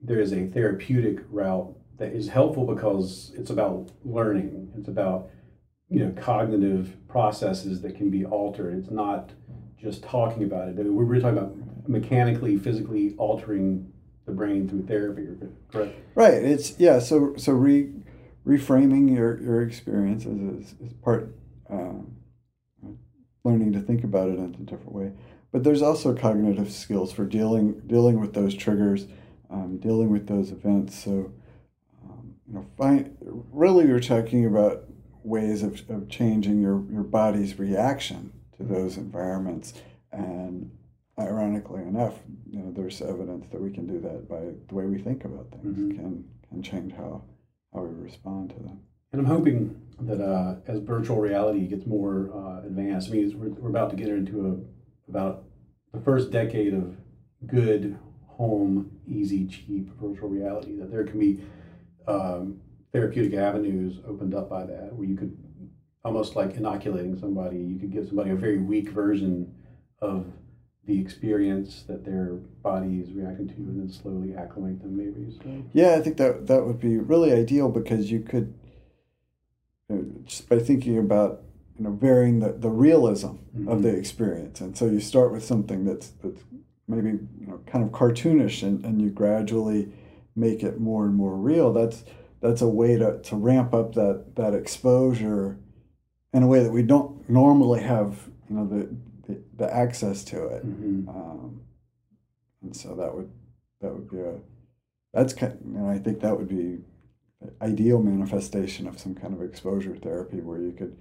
[0.00, 4.72] there is a therapeutic route that is helpful because it's about learning.
[4.78, 5.30] It's about
[5.88, 8.78] you know cognitive processes that can be altered.
[8.78, 9.30] It's not
[9.80, 10.76] just talking about it.
[10.78, 11.56] I mean, we were talking about
[11.88, 13.92] mechanically, physically altering
[14.28, 15.26] the brain through therapy,
[15.72, 15.96] correct?
[16.14, 16.34] Right.
[16.34, 17.00] It's yeah.
[17.00, 17.90] So so re
[18.46, 21.34] reframing your your experiences is, is part
[21.68, 22.16] um,
[23.44, 25.12] learning to think about it in a different way.
[25.50, 29.06] But there's also cognitive skills for dealing dealing with those triggers,
[29.50, 30.96] um, dealing with those events.
[31.02, 31.32] So
[32.04, 33.16] um, you know, find
[33.52, 34.84] really you're talking about
[35.24, 39.74] ways of, of changing your, your body's reaction to those environments
[40.12, 40.70] and
[41.18, 42.14] ironically enough,
[42.50, 45.50] you know, there's evidence that we can do that by the way we think about
[45.50, 47.22] things can can change how
[47.74, 48.80] how we respond to them.
[49.12, 53.48] And I'm hoping that uh, as virtual reality gets more uh, advanced, I mean, we're,
[53.48, 55.44] we're about to get into a about
[55.92, 56.96] the first decade of
[57.46, 60.76] good home, easy, cheap virtual reality.
[60.76, 61.40] That there can be
[62.06, 62.60] um,
[62.92, 65.36] therapeutic avenues opened up by that, where you could
[66.04, 67.58] almost like inoculating somebody.
[67.58, 69.54] You could give somebody a very weak version
[70.00, 70.26] of
[70.88, 72.32] the experience that their
[72.62, 74.96] body is reacting to, and then slowly acclimate them.
[74.96, 75.62] Maybe so.
[75.74, 78.54] Yeah, I think that that would be really ideal because you could
[80.24, 81.42] just by thinking about
[81.76, 83.82] you know varying the, the realism of mm-hmm.
[83.82, 86.40] the experience, and so you start with something that's that's
[86.88, 89.92] maybe you know kind of cartoonish, and, and you gradually
[90.34, 91.70] make it more and more real.
[91.70, 92.02] That's
[92.40, 95.58] that's a way to, to ramp up that that exposure
[96.32, 98.88] in a way that we don't normally have you know the
[99.28, 100.62] the, the access to it.
[101.08, 101.60] Um,
[102.62, 103.30] and so that would
[103.80, 104.34] that would be a
[105.12, 106.78] that's kind you know I think that would be
[107.62, 110.96] ideal manifestation of some kind of exposure therapy where you could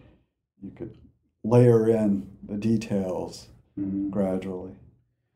[0.61, 0.97] you could
[1.43, 3.47] layer in the details
[4.09, 4.73] gradually.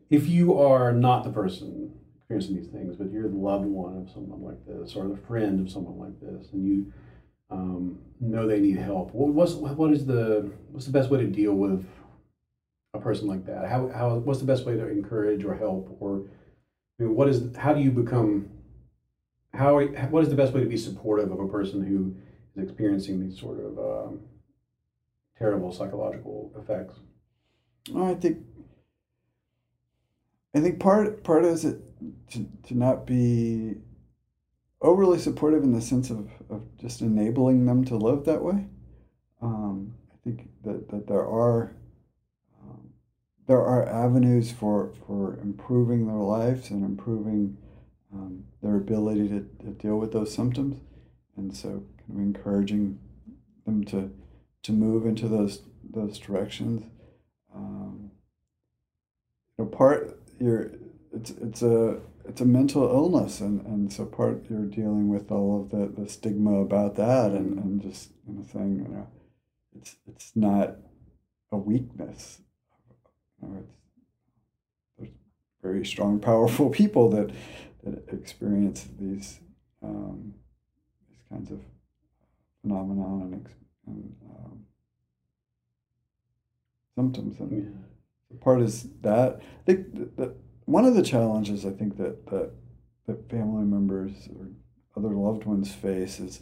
[0.09, 4.09] if you are not the person experiencing these things, but you're the loved one of
[4.09, 6.93] someone like this or the friend of someone like this, and you
[7.49, 11.27] um, know they need help, what, what's what is the what's the best way to
[11.27, 11.85] deal with
[12.93, 13.69] a person like that?
[13.69, 16.25] How how what's the best way to encourage or help or
[16.99, 18.49] I mean, what is how do you become
[19.53, 22.15] how are- what is the best way to be supportive of a person who
[22.55, 24.19] is experiencing these sort of um,
[25.37, 26.95] terrible psychological effects?
[27.91, 28.45] Well, I think
[30.53, 31.79] I think part part is it
[32.31, 33.75] to, to not be
[34.81, 38.65] overly supportive in the sense of, of just enabling them to live that way.
[39.41, 41.75] Um, I think that, that there are
[43.47, 47.57] there are avenues for, for improving their lives and improving
[48.13, 50.81] um, their ability to, to deal with those symptoms,
[51.37, 52.99] and so kind of encouraging
[53.65, 54.11] them to
[54.63, 56.83] to move into those those directions.
[57.55, 58.11] Um,
[59.57, 60.19] you know, part
[61.13, 65.61] it's it's a it's a mental illness, and, and so part you're dealing with all
[65.61, 69.07] of the, the stigma about that, and, and just you know saying you know
[69.77, 70.75] it's it's not
[71.51, 72.41] a weakness.
[73.41, 73.71] You know, it's
[74.97, 75.11] there's
[75.61, 77.31] very strong, powerful people that
[77.83, 79.39] that experience these
[79.83, 80.33] um,
[81.09, 81.59] these kinds of
[82.61, 83.49] phenomenon and,
[83.87, 84.65] and um,
[86.95, 87.39] symptoms.
[87.39, 87.83] And
[88.39, 90.35] part is that I think that
[90.65, 92.51] one of the challenges I think that that
[93.07, 94.47] that family members or
[94.95, 96.41] other loved ones face is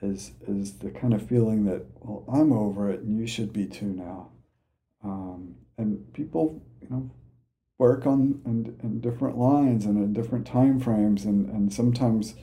[0.00, 3.66] is is the kind of feeling that well I'm over it and you should be
[3.66, 4.28] too now,
[5.02, 7.10] um, and people you know
[7.78, 11.24] work on in, in different lines and in different time frames.
[11.24, 12.34] And and sometimes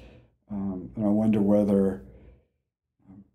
[0.52, 2.04] um, and I wonder whether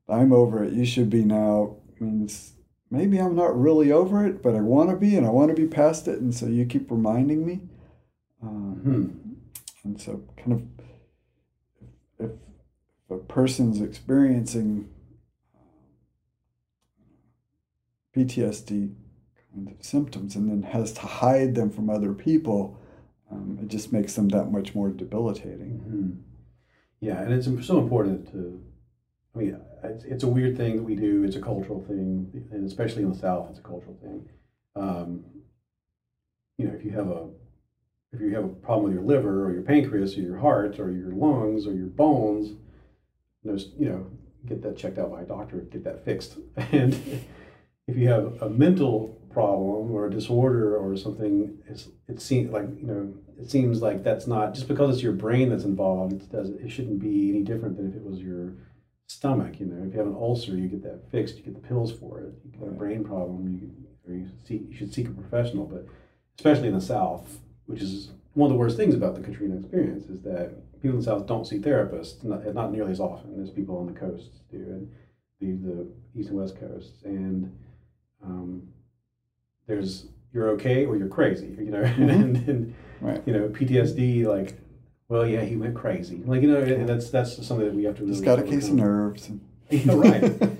[0.08, 1.78] I'm over it you should be now.
[2.00, 2.54] Means
[2.90, 5.54] maybe I'm not really over it, but I want to be, and I want to
[5.54, 7.60] be past it, and so you keep reminding me.
[8.42, 9.34] Um,
[9.84, 10.62] And so, kind of,
[12.18, 12.30] if, if
[13.10, 14.88] a person's experiencing
[18.16, 19.03] PTSD kind of
[19.80, 22.78] symptoms and then has to hide them from other people,
[23.30, 26.22] um, it just makes them that much more debilitating.
[27.00, 28.62] Yeah, and it's so important to
[29.34, 31.24] I mean, it's, it's a weird thing that we do.
[31.24, 34.28] It's a cultural thing, and especially in the South, it's a cultural thing.
[34.76, 35.24] Um,
[36.56, 37.28] you know, if you have a
[38.12, 40.92] if you have a problem with your liver or your pancreas or your heart or
[40.92, 42.52] your lungs or your bones,
[43.42, 44.06] there's you know
[44.46, 46.38] get that checked out by a doctor, get that fixed.
[46.72, 46.94] And
[47.86, 52.68] if you have a mental problem or a disorder or something, it's, it seems like
[52.78, 56.12] you know it seems like that's not just because it's your brain that's involved.
[56.12, 58.54] It does it shouldn't be any different than if it was your
[59.06, 59.60] stomach.
[59.60, 61.36] You know, if you have an ulcer, you get that fixed.
[61.36, 62.32] You get the pills for it.
[62.44, 63.70] You get a brain problem, you
[64.06, 65.66] or you seek you should seek a professional.
[65.66, 65.86] But
[66.38, 70.06] especially in the South, which is one of the worst things about the Katrina experience,
[70.06, 73.50] is that people in the South don't see therapists, not, not nearly as often as
[73.50, 74.90] people on the coasts do, and
[75.40, 77.02] the, the East and West coasts.
[77.04, 77.56] And
[78.22, 78.68] um,
[79.66, 81.98] there's you're okay or you're crazy, you know, Mhm.
[82.22, 83.22] and, and Right.
[83.26, 84.54] you know PTSD like.
[85.06, 86.22] Well, yeah, he went crazy.
[86.24, 88.06] Like you know, and that's that's something that we have to.
[88.06, 89.28] Just got a case of nerves.
[89.28, 89.40] and-
[89.70, 90.32] Yeah, right.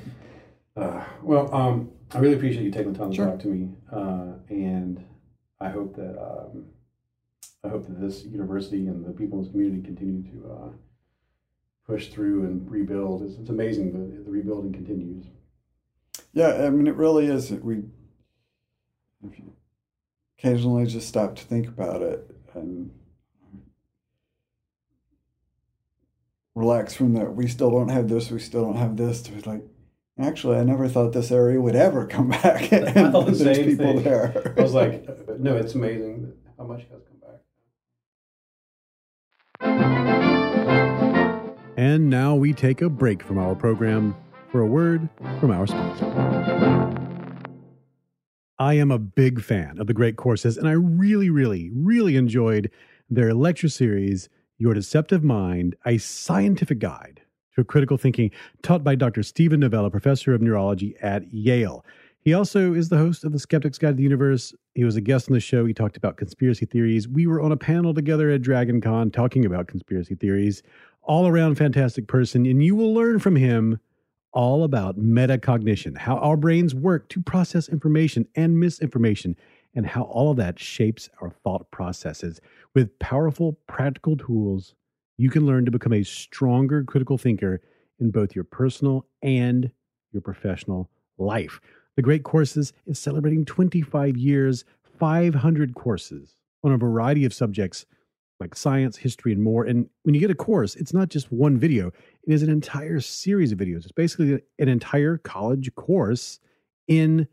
[0.76, 4.32] Uh, well, um, I really appreciate you taking the time to talk to me, uh,
[4.48, 5.04] and
[5.60, 6.66] I hope that um,
[7.62, 10.68] I hope that this university and the people in this community continue to uh,
[11.86, 13.22] push through and rebuild.
[13.22, 15.26] It's, it's amazing the, the rebuilding continues.
[16.32, 17.52] Yeah, I mean, it really is.
[17.52, 17.84] We
[19.30, 19.52] if you
[20.38, 22.90] occasionally just stop to think about it and
[26.54, 27.34] relax from that.
[27.34, 28.30] We still don't have this.
[28.30, 29.22] We still don't have this.
[29.22, 29.62] To be like,
[30.18, 32.72] actually, I never thought this area would ever come back.
[32.72, 34.02] I and thought the there's same people thing.
[34.04, 34.54] there.
[34.56, 35.06] I was like,
[35.38, 37.40] no, it's amazing how much has come back.
[41.76, 44.14] And now we take a break from our program
[44.52, 45.08] for a word
[45.40, 47.03] from our sponsor.
[48.58, 52.70] I am a big fan of the Great Courses, and I really, really, really enjoyed
[53.10, 54.28] their lecture series,
[54.58, 57.22] Your Deceptive Mind, a scientific guide
[57.56, 58.30] to critical thinking,
[58.62, 59.24] taught by Dr.
[59.24, 61.84] Steven Novella, professor of neurology at Yale.
[62.20, 64.54] He also is the host of The Skeptic's Guide to the Universe.
[64.74, 65.66] He was a guest on the show.
[65.66, 67.08] He talked about conspiracy theories.
[67.08, 70.62] We were on a panel together at Dragon Con talking about conspiracy theories.
[71.02, 73.78] All around fantastic person, and you will learn from him
[74.34, 79.36] all about metacognition, how our brains work to process information and misinformation,
[79.74, 82.40] and how all of that shapes our thought processes.
[82.74, 84.74] With powerful, practical tools,
[85.16, 87.62] you can learn to become a stronger critical thinker
[88.00, 89.70] in both your personal and
[90.12, 91.60] your professional life.
[91.96, 94.64] The Great Courses is celebrating 25 years,
[94.98, 97.86] 500 courses on a variety of subjects
[98.40, 99.64] like science, history, and more.
[99.64, 103.00] And when you get a course, it's not just one video, it is an entire
[103.00, 103.84] series of videos.
[103.84, 106.40] It's basically an entire college course
[106.88, 107.28] in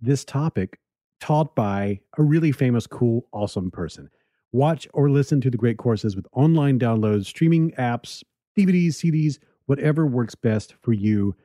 [0.00, 0.78] this topic
[1.20, 4.10] taught by a really famous, cool, awesome person.
[4.52, 8.24] Watch or listen to the great courses with online downloads, streaming apps,
[8.58, 11.36] DVDs, CDs, whatever works best for you.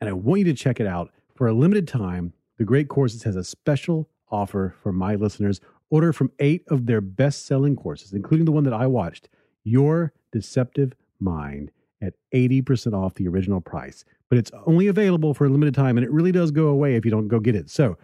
[0.00, 1.10] And I want you to check it out.
[1.34, 5.60] For a limited time, The Great Courses has a special offer for my listeners.
[5.90, 9.28] Order from eight of their best selling courses, including the one that I watched,
[9.64, 11.70] Your Deceptive Mind,
[12.00, 14.04] at 80% off the original price.
[14.28, 17.04] But it's only available for a limited time, and it really does go away if
[17.04, 17.68] you don't go get it.
[17.68, 17.98] So,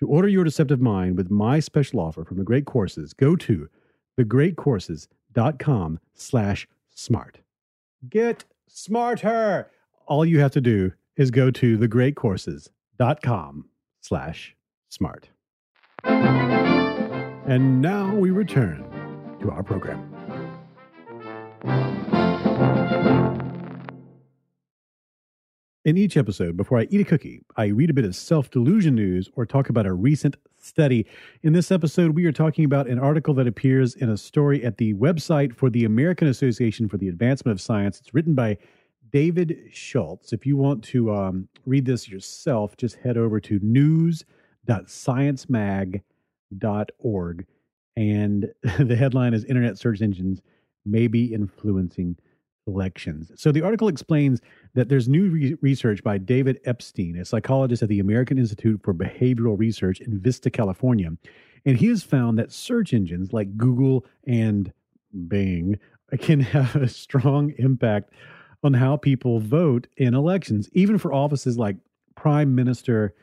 [0.00, 3.68] to order Your Deceptive Mind with my special offer from The Great Courses, go to
[4.20, 7.38] thegreatcourses.com slash smart.
[8.08, 9.70] Get smarter!
[10.06, 13.68] All you have to do is go to thegreatcourses.com
[14.00, 14.56] slash
[14.88, 15.30] smart.
[17.48, 18.84] And now we return
[19.40, 20.02] to our program.
[25.84, 28.96] In each episode, before I eat a cookie, I read a bit of self delusion
[28.96, 31.06] news or talk about a recent study.
[31.44, 34.78] In this episode, we are talking about an article that appears in a story at
[34.78, 38.00] the website for the American Association for the Advancement of Science.
[38.00, 38.58] It's written by
[39.12, 40.32] David Schultz.
[40.32, 43.60] If you want to um, read this yourself, just head over to
[46.50, 47.46] news.sciencemag.org.
[47.96, 50.42] And the headline is Internet Search Engines
[50.84, 52.16] May Be Influencing
[52.66, 53.30] Elections.
[53.36, 54.40] So the article explains
[54.74, 58.92] that there's new re- research by David Epstein, a psychologist at the American Institute for
[58.92, 61.10] Behavioral Research in Vista, California.
[61.64, 64.72] And he has found that search engines like Google and
[65.28, 65.78] Bing
[66.20, 68.10] can have a strong impact
[68.62, 71.76] on how people vote in elections, even for offices like
[72.14, 73.14] prime minister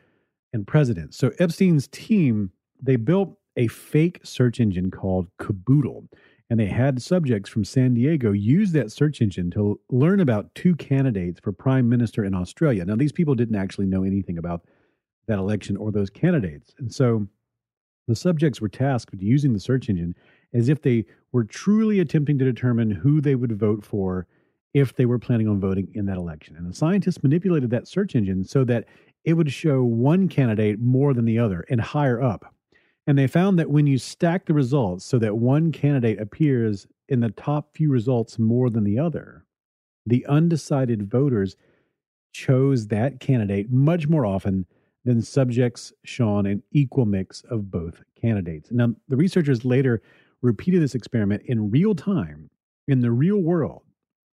[0.53, 1.13] and president.
[1.13, 2.51] So Epstein's team,
[2.83, 6.07] they built a fake search engine called Kadoodle
[6.49, 10.75] and they had subjects from San Diego use that search engine to learn about two
[10.75, 12.85] candidates for prime minister in Australia.
[12.85, 14.61] Now, these people didn't actually know anything about
[15.27, 16.75] that election or those candidates.
[16.77, 17.27] And so
[18.07, 20.15] the subjects were tasked with using the search engine
[20.53, 24.27] as if they were truly attempting to determine who they would vote for
[24.73, 26.55] if they were planning on voting in that election.
[26.55, 28.85] And the scientists manipulated that search engine so that
[29.23, 32.53] it would show one candidate more than the other and higher up.
[33.05, 37.19] And they found that when you stack the results so that one candidate appears in
[37.19, 39.45] the top few results more than the other,
[40.05, 41.55] the undecided voters
[42.33, 44.65] chose that candidate much more often
[45.05, 48.69] than subjects shown an equal mix of both candidates.
[48.71, 50.01] Now, the researchers later
[50.41, 52.49] repeated this experiment in real time,
[52.87, 53.83] in the real world,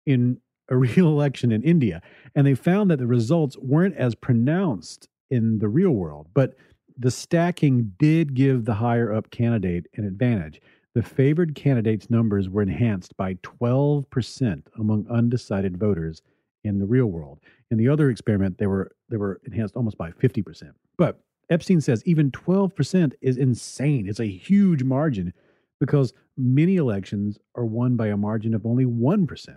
[0.05, 0.39] in
[0.69, 2.01] a real election in India,
[2.33, 6.55] and they found that the results weren't as pronounced in the real world, but
[6.97, 10.61] the stacking did give the higher up candidate an advantage.
[10.93, 16.21] The favored candidate's numbers were enhanced by 12% among undecided voters
[16.63, 17.39] in the real world.
[17.69, 20.71] In the other experiment, they were they were enhanced almost by 50%.
[20.97, 21.19] But
[21.49, 24.07] Epstein says even 12% is insane.
[24.07, 25.33] It's a huge margin
[25.79, 29.49] because many elections are won by a margin of only 1%.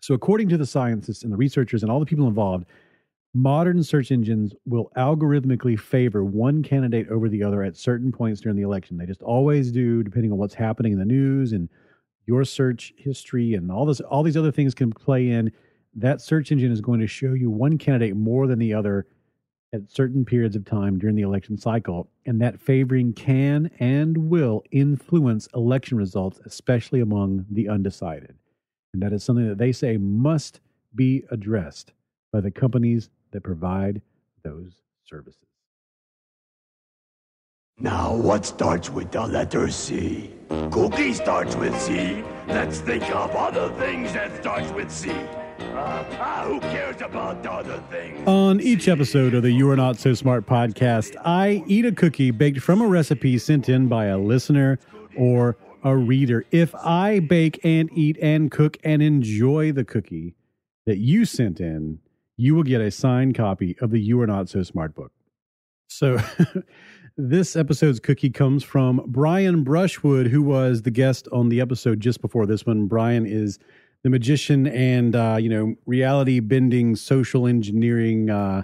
[0.00, 2.66] So according to the scientists and the researchers and all the people involved,
[3.36, 8.56] modern search engines will algorithmically favor one candidate over the other at certain points during
[8.56, 8.96] the election.
[8.96, 11.68] They just always do depending on what's happening in the news and
[12.26, 15.52] your search history and all this all these other things can play in
[15.94, 19.06] that search engine is going to show you one candidate more than the other
[19.72, 24.62] at certain periods of time during the election cycle, and that favoring can and will
[24.70, 28.34] influence election results, especially among the undecided.
[28.92, 30.60] And that is something that they say must
[30.94, 31.92] be addressed
[32.32, 34.02] by the companies that provide
[34.42, 34.72] those
[35.04, 35.46] services.
[37.78, 40.30] Now, what starts with the letter C?
[40.70, 42.24] Cookie starts with C.
[42.48, 45.10] Let's think of other things that starts with C.
[45.10, 48.26] Uh, ah, who cares about the other things?
[48.26, 52.30] On each episode of the You Are Not So Smart podcast, I eat a cookie
[52.30, 54.78] baked from a recipe sent in by a listener
[55.14, 56.46] or a reader.
[56.50, 60.34] If I bake and eat and cook and enjoy the cookie
[60.86, 61.98] that you sent in,
[62.36, 65.12] you will get a signed copy of the You Are Not So Smart book.
[65.88, 66.18] So,
[67.16, 72.20] this episode's cookie comes from Brian Brushwood, who was the guest on the episode just
[72.20, 72.86] before this one.
[72.86, 73.58] Brian is
[74.06, 78.62] the magician and uh, you know reality bending social engineering uh,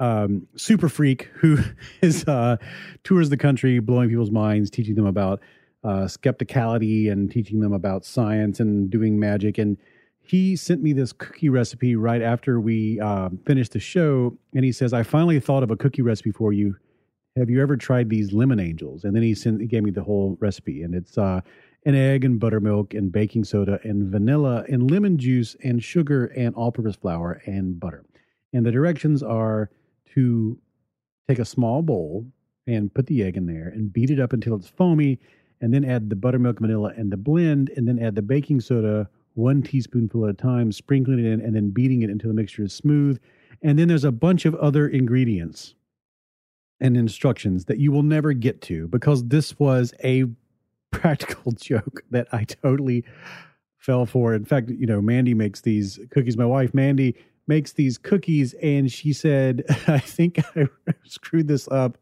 [0.00, 1.58] um, super freak who
[2.00, 2.56] is uh,
[3.04, 5.40] tours the country blowing people's minds teaching them about
[5.84, 9.76] uh, skepticality and teaching them about science and doing magic and
[10.22, 14.72] he sent me this cookie recipe right after we uh, finished the show and he
[14.72, 16.76] says i finally thought of a cookie recipe for you
[17.36, 20.02] have you ever tried these lemon angels and then he sent he gave me the
[20.02, 21.40] whole recipe and it's uh
[21.84, 26.54] an egg and buttermilk and baking soda and vanilla and lemon juice and sugar and
[26.54, 28.04] all purpose flour and butter.
[28.52, 29.70] And the directions are
[30.14, 30.58] to
[31.28, 32.26] take a small bowl
[32.66, 35.18] and put the egg in there and beat it up until it's foamy
[35.60, 39.08] and then add the buttermilk, vanilla, and the blend, and then add the baking soda
[39.34, 42.62] one teaspoonful at a time, sprinkling it in, and then beating it until the mixture
[42.62, 43.18] is smooth.
[43.62, 45.74] And then there's a bunch of other ingredients
[46.80, 50.24] and instructions that you will never get to because this was a
[50.90, 53.04] practical joke that I totally
[53.78, 54.34] fell for.
[54.34, 56.36] In fact, you know, Mandy makes these cookies.
[56.36, 57.16] My wife, Mandy,
[57.46, 60.68] makes these cookies, and she said, I think I
[61.04, 61.98] screwed this up.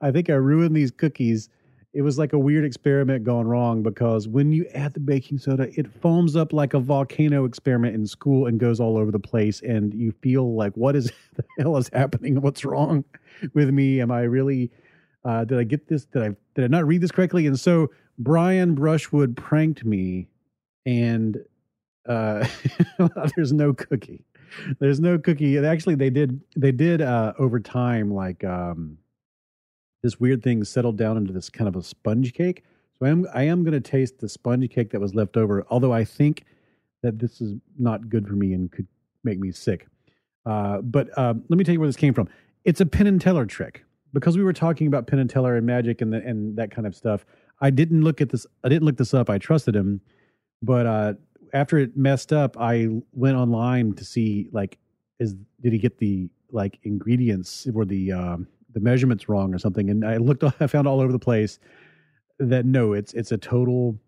[0.00, 1.48] I think I ruined these cookies.
[1.92, 5.68] It was like a weird experiment gone wrong because when you add the baking soda,
[5.76, 9.60] it foams up like a volcano experiment in school and goes all over the place.
[9.62, 12.40] And you feel like, what is the hell is happening?
[12.40, 13.04] What's wrong
[13.54, 14.00] with me?
[14.00, 14.70] Am I really,
[15.24, 16.04] uh, did I get this?
[16.04, 17.46] Did I, did I not read this correctly?
[17.48, 20.28] And so Brian Brushwood pranked me,
[20.84, 21.38] and
[22.06, 22.46] uh,
[23.36, 24.24] there's no cookie.
[24.78, 25.58] There's no cookie.
[25.58, 26.40] Actually, they did.
[26.56, 28.98] They did uh, over time, like um,
[30.02, 32.64] this weird thing settled down into this kind of a sponge cake.
[32.98, 35.64] So I am I am going to taste the sponge cake that was left over.
[35.70, 36.44] Although I think
[37.02, 38.86] that this is not good for me and could
[39.24, 39.86] make me sick.
[40.46, 42.28] Uh, but uh, let me tell you where this came from.
[42.64, 45.66] It's a Penn and Teller trick because we were talking about Penn and Teller and
[45.66, 47.24] magic and the, and that kind of stuff.
[47.60, 48.46] I didn't look at this.
[48.64, 49.30] I didn't look this up.
[49.30, 50.00] I trusted him,
[50.62, 51.14] but uh,
[51.52, 54.78] after it messed up, I went online to see like,
[55.18, 59.90] is did he get the like ingredients or the um, the measurements wrong or something?
[59.90, 60.44] And I looked.
[60.60, 61.58] I found all over the place
[62.38, 63.98] that no, it's it's a total.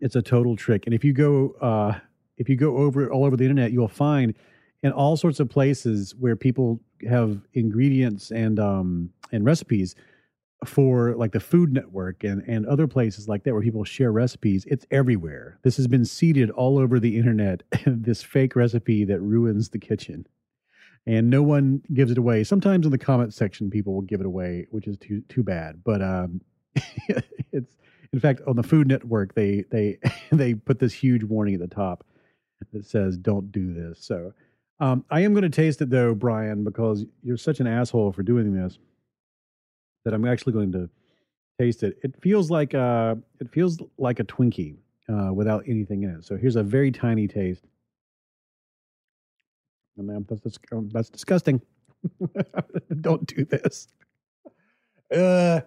[0.00, 0.86] It's a total trick.
[0.86, 1.98] And if you go uh,
[2.36, 4.34] if you go over all over the internet, you'll find
[4.82, 9.94] in all sorts of places where people have ingredients and um, and recipes
[10.64, 14.64] for like the Food Network and, and other places like that where people share recipes,
[14.66, 15.58] it's everywhere.
[15.62, 20.26] This has been seeded all over the internet, this fake recipe that ruins the kitchen.
[21.08, 22.44] And no one gives it away.
[22.44, 25.82] Sometimes in the comment section, people will give it away, which is too too bad.
[25.82, 26.42] But um,
[27.50, 27.76] it's
[28.12, 29.98] in fact on the Food Network they they
[30.32, 32.04] they put this huge warning at the top
[32.72, 34.04] that says don't do this.
[34.04, 34.34] So
[34.80, 38.22] um, I am going to taste it though, Brian, because you're such an asshole for
[38.22, 38.78] doing this
[40.04, 40.88] that I'm actually going to
[41.58, 41.98] taste it.
[42.02, 44.76] It feels like uh, it feels like a Twinkie
[45.08, 46.24] uh, without anything in it.
[46.24, 47.64] So here's a very tiny taste.
[49.98, 51.60] And that's, that's, um, that's disgusting.
[53.00, 53.88] Don't do this.
[55.12, 55.60] Uh,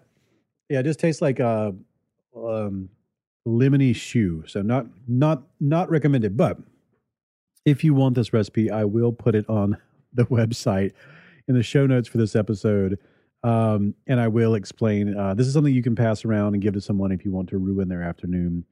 [0.70, 1.76] yeah, it just tastes like a
[2.36, 2.90] um,
[3.48, 4.44] lemony shoe.
[4.48, 6.38] So not not not recommended.
[6.38, 6.58] But
[7.66, 9.78] if you want this recipe, I will put it on
[10.14, 10.94] the website
[11.48, 13.00] in the show notes for this episode.
[13.44, 15.18] Um, and I will explain.
[15.18, 17.50] Uh, this is something you can pass around and give to someone if you want
[17.50, 18.66] to ruin their afternoon.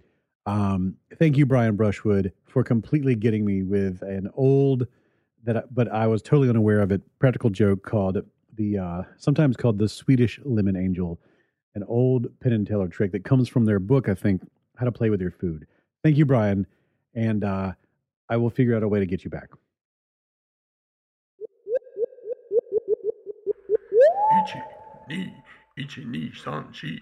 [0.46, 4.88] Um, thank you, Brian Brushwood, for completely getting me with an old
[5.44, 7.02] that, I, but I was totally unaware of it.
[7.20, 8.18] Practical joke called
[8.56, 11.20] the uh, sometimes called the Swedish Lemon Angel,
[11.76, 14.10] an old Penn and Teller trick that comes from their book.
[14.10, 14.42] I think
[14.78, 15.66] how to play with your food.
[16.04, 16.66] Thank you, Brian,
[17.14, 17.74] and uh,
[18.30, 19.50] I will figure out a way to get you back.
[24.44, 24.62] Ichi,
[25.10, 25.34] ni,
[25.78, 27.00] ichi, ni, san, chi.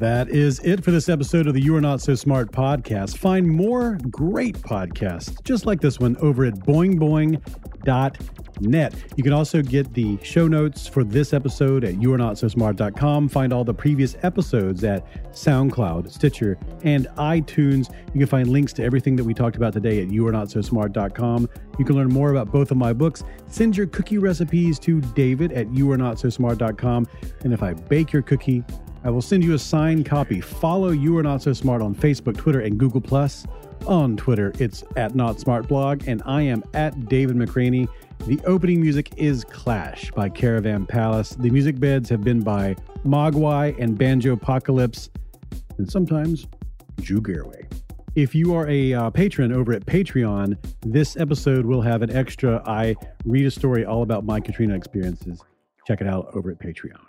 [0.00, 3.16] That is it for this episode of the You Are Not So Smart podcast.
[3.16, 9.04] Find more great podcasts just like this one over at boingboing.net.
[9.16, 13.28] You can also get the show notes for this episode at youarenotsosmart.com.
[13.28, 17.94] Find all the previous episodes at SoundCloud, Stitcher, and iTunes.
[18.12, 21.48] You can find links to everything that we talked about today at youarenotsosmart.com.
[21.78, 23.22] You can learn more about both of my books.
[23.46, 27.06] Send your cookie recipes to David at youarenotsosmart.com.
[27.44, 28.64] And if I bake your cookie,
[29.04, 30.40] I will send you a signed copy.
[30.40, 33.46] Follow You Are Not So Smart on Facebook, Twitter, and Google Plus.
[33.86, 37.86] On Twitter, it's at Not Smart Blog, and I am at David McRaney.
[38.26, 41.36] The opening music is Clash by Caravan Palace.
[41.38, 45.10] The music beds have been by Mogwai and Banjo Apocalypse,
[45.76, 46.46] and sometimes
[47.02, 47.70] Drew Garway.
[48.14, 52.62] If you are a uh, patron over at Patreon, this episode will have an extra
[52.64, 52.96] I
[53.26, 55.42] read a story all about my Katrina experiences.
[55.86, 57.00] Check it out over at Patreon.